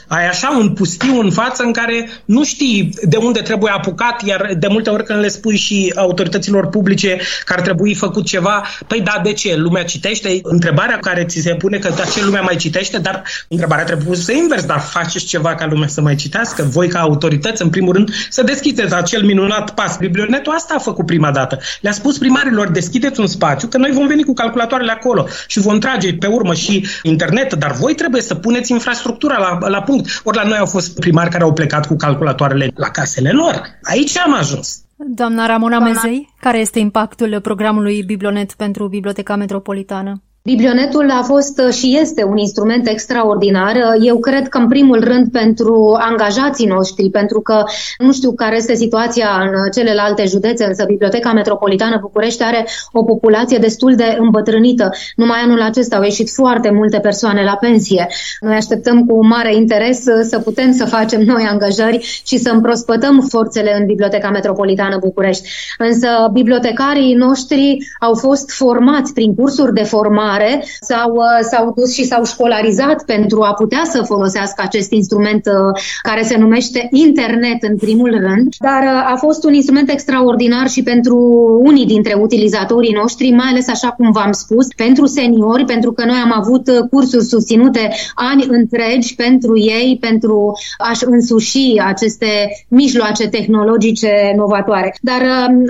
Ai 0.07 0.27
așa 0.27 0.57
un 0.59 0.73
pustiu 0.73 1.19
în 1.19 1.31
față 1.31 1.63
în 1.63 1.71
care 1.71 2.09
nu 2.25 2.43
știi 2.43 2.93
de 3.03 3.17
unde 3.17 3.39
trebuie 3.39 3.71
apucat, 3.71 4.25
iar 4.25 4.53
de 4.59 4.67
multe 4.69 4.89
ori 4.89 5.03
când 5.03 5.19
le 5.19 5.27
spui 5.27 5.57
și 5.57 5.93
autorităților 5.95 6.67
publice 6.67 7.19
că 7.45 7.53
ar 7.53 7.61
trebui 7.61 7.93
făcut 7.93 8.25
ceva, 8.25 8.63
păi 8.87 9.01
da, 9.01 9.21
de 9.23 9.33
ce? 9.33 9.55
Lumea 9.55 9.83
citește? 9.83 10.39
Întrebarea 10.43 10.97
care 10.97 11.25
ți 11.25 11.39
se 11.39 11.55
pune 11.55 11.77
că 11.77 11.89
ce 12.13 12.23
lumea 12.23 12.41
mai 12.41 12.55
citește, 12.55 12.97
dar 12.97 13.23
întrebarea 13.47 13.85
trebuie 13.85 14.17
să 14.17 14.31
invers, 14.31 14.65
dar 14.65 14.79
faceți 14.79 15.25
ceva 15.25 15.55
ca 15.55 15.65
lumea 15.65 15.87
să 15.87 16.01
mai 16.01 16.15
citească? 16.15 16.63
Voi 16.63 16.87
ca 16.87 16.99
autorități, 16.99 17.61
în 17.61 17.69
primul 17.69 17.93
rând, 17.93 18.09
să 18.29 18.43
deschideți 18.43 18.93
acel 18.93 19.23
minunat 19.23 19.73
pas. 19.73 19.97
Biblionetul 19.97 20.53
asta 20.53 20.73
a 20.77 20.79
făcut 20.79 21.05
prima 21.05 21.31
dată. 21.31 21.59
Le-a 21.81 21.91
spus 21.91 22.17
primarilor, 22.17 22.69
deschideți 22.69 23.19
un 23.19 23.27
spațiu, 23.27 23.67
că 23.67 23.77
noi 23.77 23.91
vom 23.91 24.07
veni 24.07 24.23
cu 24.23 24.33
calculatoarele 24.33 24.91
acolo 24.91 25.27
și 25.47 25.59
vom 25.59 25.79
trage 25.79 26.13
pe 26.13 26.27
urmă 26.27 26.53
și 26.53 26.85
internet, 27.03 27.53
dar 27.53 27.71
voi 27.71 27.95
trebuie 27.95 28.21
să 28.21 28.35
puneți 28.35 28.71
infrastructura 28.71 29.16
la, 29.23 29.67
la 29.67 29.81
punct. 29.81 30.21
Ori 30.23 30.37
la 30.37 30.43
noi 30.43 30.57
au 30.57 30.65
fost 30.65 30.99
primari 30.99 31.29
care 31.29 31.43
au 31.43 31.53
plecat 31.53 31.87
cu 31.87 31.95
calculatoarele 31.95 32.71
la 32.75 32.89
casele 32.89 33.31
lor. 33.31 33.61
Aici 33.81 34.17
am 34.17 34.33
ajuns. 34.33 34.81
Doamna 34.95 35.45
Ramona 35.45 35.77
Doamna... 35.77 35.93
Mezei, 35.93 36.33
care 36.39 36.59
este 36.59 36.79
impactul 36.79 37.41
programului 37.41 38.03
Biblionet 38.03 38.53
pentru 38.53 38.87
Biblioteca 38.87 39.35
Metropolitană? 39.35 40.21
Biblionetul 40.53 41.09
a 41.09 41.21
fost 41.23 41.61
și 41.71 41.97
este 42.01 42.23
un 42.23 42.37
instrument 42.37 42.87
extraordinar. 42.87 43.75
Eu 44.01 44.17
cred 44.17 44.47
că, 44.47 44.57
în 44.57 44.67
primul 44.67 45.03
rând, 45.03 45.31
pentru 45.31 45.97
angajații 45.99 46.67
noștri, 46.67 47.09
pentru 47.09 47.41
că 47.41 47.63
nu 47.97 48.11
știu 48.13 48.31
care 48.31 48.55
este 48.55 48.75
situația 48.75 49.27
în 49.41 49.71
celelalte 49.71 50.25
județe, 50.25 50.65
însă 50.65 50.85
Biblioteca 50.87 51.33
Metropolitană 51.33 51.97
București 52.01 52.43
are 52.43 52.67
o 52.91 53.03
populație 53.03 53.57
destul 53.57 53.95
de 53.95 54.15
îmbătrânită. 54.19 54.89
Numai 55.15 55.37
anul 55.43 55.61
acesta 55.61 55.95
au 55.95 56.03
ieșit 56.03 56.29
foarte 56.29 56.69
multe 56.71 56.99
persoane 56.99 57.43
la 57.43 57.55
pensie. 57.55 58.07
Noi 58.39 58.55
așteptăm 58.55 59.05
cu 59.05 59.25
mare 59.25 59.55
interes 59.55 60.03
să 60.03 60.39
putem 60.43 60.71
să 60.73 60.85
facem 60.85 61.21
noi 61.21 61.47
angajări 61.49 62.21
și 62.25 62.37
să 62.37 62.49
împrospătăm 62.49 63.25
forțele 63.29 63.75
în 63.79 63.85
Biblioteca 63.85 64.29
Metropolitană 64.29 64.97
București. 64.97 65.49
Însă 65.77 66.07
bibliotecarii 66.33 67.13
noștri 67.13 67.77
au 67.99 68.13
fost 68.13 68.51
formați 68.51 69.13
prin 69.13 69.35
cursuri 69.35 69.73
de 69.73 69.83
formare, 69.83 70.35
s-au, 70.79 71.11
uh, 71.11 71.47
s-au 71.51 71.73
dus 71.75 71.93
și 71.93 72.03
s-au 72.05 72.25
școlarizat 72.25 73.03
pentru 73.05 73.41
a 73.41 73.53
putea 73.53 73.81
să 73.83 74.01
folosească 74.03 74.61
acest 74.65 74.91
instrument 74.91 75.45
uh, 75.45 75.81
care 76.01 76.23
se 76.23 76.37
numește 76.37 76.87
internet 76.91 77.63
în 77.63 77.77
primul 77.77 78.09
rând, 78.09 78.53
dar 78.59 78.83
uh, 78.83 79.11
a 79.13 79.15
fost 79.17 79.43
un 79.43 79.53
instrument 79.53 79.89
extraordinar 79.89 80.67
și 80.67 80.83
pentru 80.83 81.17
unii 81.63 81.85
dintre 81.85 82.13
utilizatorii 82.13 82.93
noștri, 82.93 83.31
mai 83.31 83.47
ales 83.49 83.67
așa 83.67 83.89
cum 83.91 84.11
v-am 84.11 84.31
spus, 84.31 84.67
pentru 84.75 85.05
seniori, 85.05 85.65
pentru 85.65 85.91
că 85.91 86.05
noi 86.05 86.19
am 86.23 86.33
avut 86.35 86.69
cursuri 86.89 87.23
susținute 87.23 87.89
ani 88.15 88.45
întregi 88.49 89.15
pentru 89.15 89.59
ei, 89.59 89.97
pentru 89.99 90.51
a-și 90.77 91.03
însuși 91.05 91.81
aceste 91.85 92.27
mijloace 92.67 93.27
tehnologice 93.27 94.33
novatoare. 94.35 94.95
Dar 95.01 95.21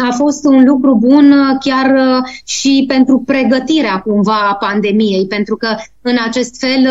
a 0.09 0.11
fost 0.15 0.45
un 0.45 0.63
lucru 0.65 0.95
bun 0.95 1.33
chiar 1.59 1.95
și 2.45 2.83
pentru 2.87 3.23
pregătirea 3.25 3.99
cumva 3.99 4.46
a 4.46 4.46
pandemiei, 4.55 5.27
pentru 5.27 5.55
că 5.57 5.75
în 6.07 6.17
acest 6.27 6.59
fel 6.59 6.87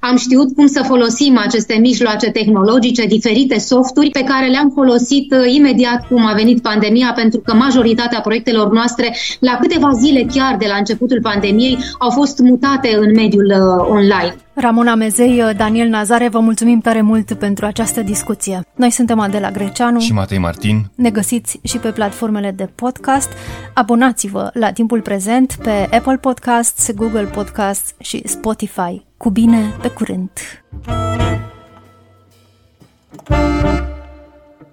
am 0.00 0.16
știut 0.16 0.54
cum 0.54 0.66
să 0.66 0.82
folosim 0.82 1.38
aceste 1.38 1.74
mijloace 1.80 2.30
tehnologice, 2.30 3.06
diferite 3.06 3.58
softuri 3.58 4.10
pe 4.10 4.24
care 4.24 4.46
le-am 4.46 4.70
folosit 4.74 5.34
imediat 5.54 6.06
cum 6.06 6.26
a 6.26 6.32
venit 6.32 6.62
pandemia, 6.62 7.12
pentru 7.14 7.40
că 7.40 7.54
majoritatea 7.54 8.20
proiectelor 8.20 8.72
noastre, 8.72 9.16
la 9.40 9.58
câteva 9.60 9.90
zile 9.92 10.26
chiar 10.34 10.56
de 10.56 10.66
la 10.68 10.76
începutul 10.76 11.20
pandemiei, 11.22 11.78
au 11.98 12.10
fost 12.10 12.38
mutate 12.38 12.96
în 13.00 13.12
mediul 13.14 13.46
uh, 13.46 13.86
online. 13.88 14.34
Ramona 14.54 14.94
Mezei, 14.94 15.42
Daniel 15.56 15.88
Nazare, 15.88 16.28
vă 16.28 16.38
mulțumim 16.38 16.80
tare 16.80 17.00
mult 17.00 17.32
pentru 17.32 17.66
această 17.66 18.02
discuție. 18.02 18.60
Noi 18.74 18.90
suntem 18.90 19.18
Adela 19.18 19.50
Greceanu 19.50 20.00
și 20.00 20.12
Matei 20.12 20.38
Martin. 20.38 20.90
Ne 20.94 21.10
găsiți 21.10 21.60
și 21.62 21.78
pe 21.78 21.88
platformele 21.90 22.50
de 22.50 22.68
podcast. 22.74 23.28
Abonați-vă 23.74 24.50
la 24.54 24.72
timpul 24.72 25.00
prezent 25.00 25.56
pe 25.62 25.88
Apple 25.90 26.16
Podcasts, 26.16 26.92
Google 26.94 27.24
Podcasts 27.24 27.94
și 27.98 28.22
Spotify. 28.52 29.04
Cu 29.16 29.30
bine, 29.30 29.74
pe 29.80 29.88
curând! 29.88 30.30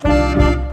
thank 0.02 0.42
you 0.42 0.69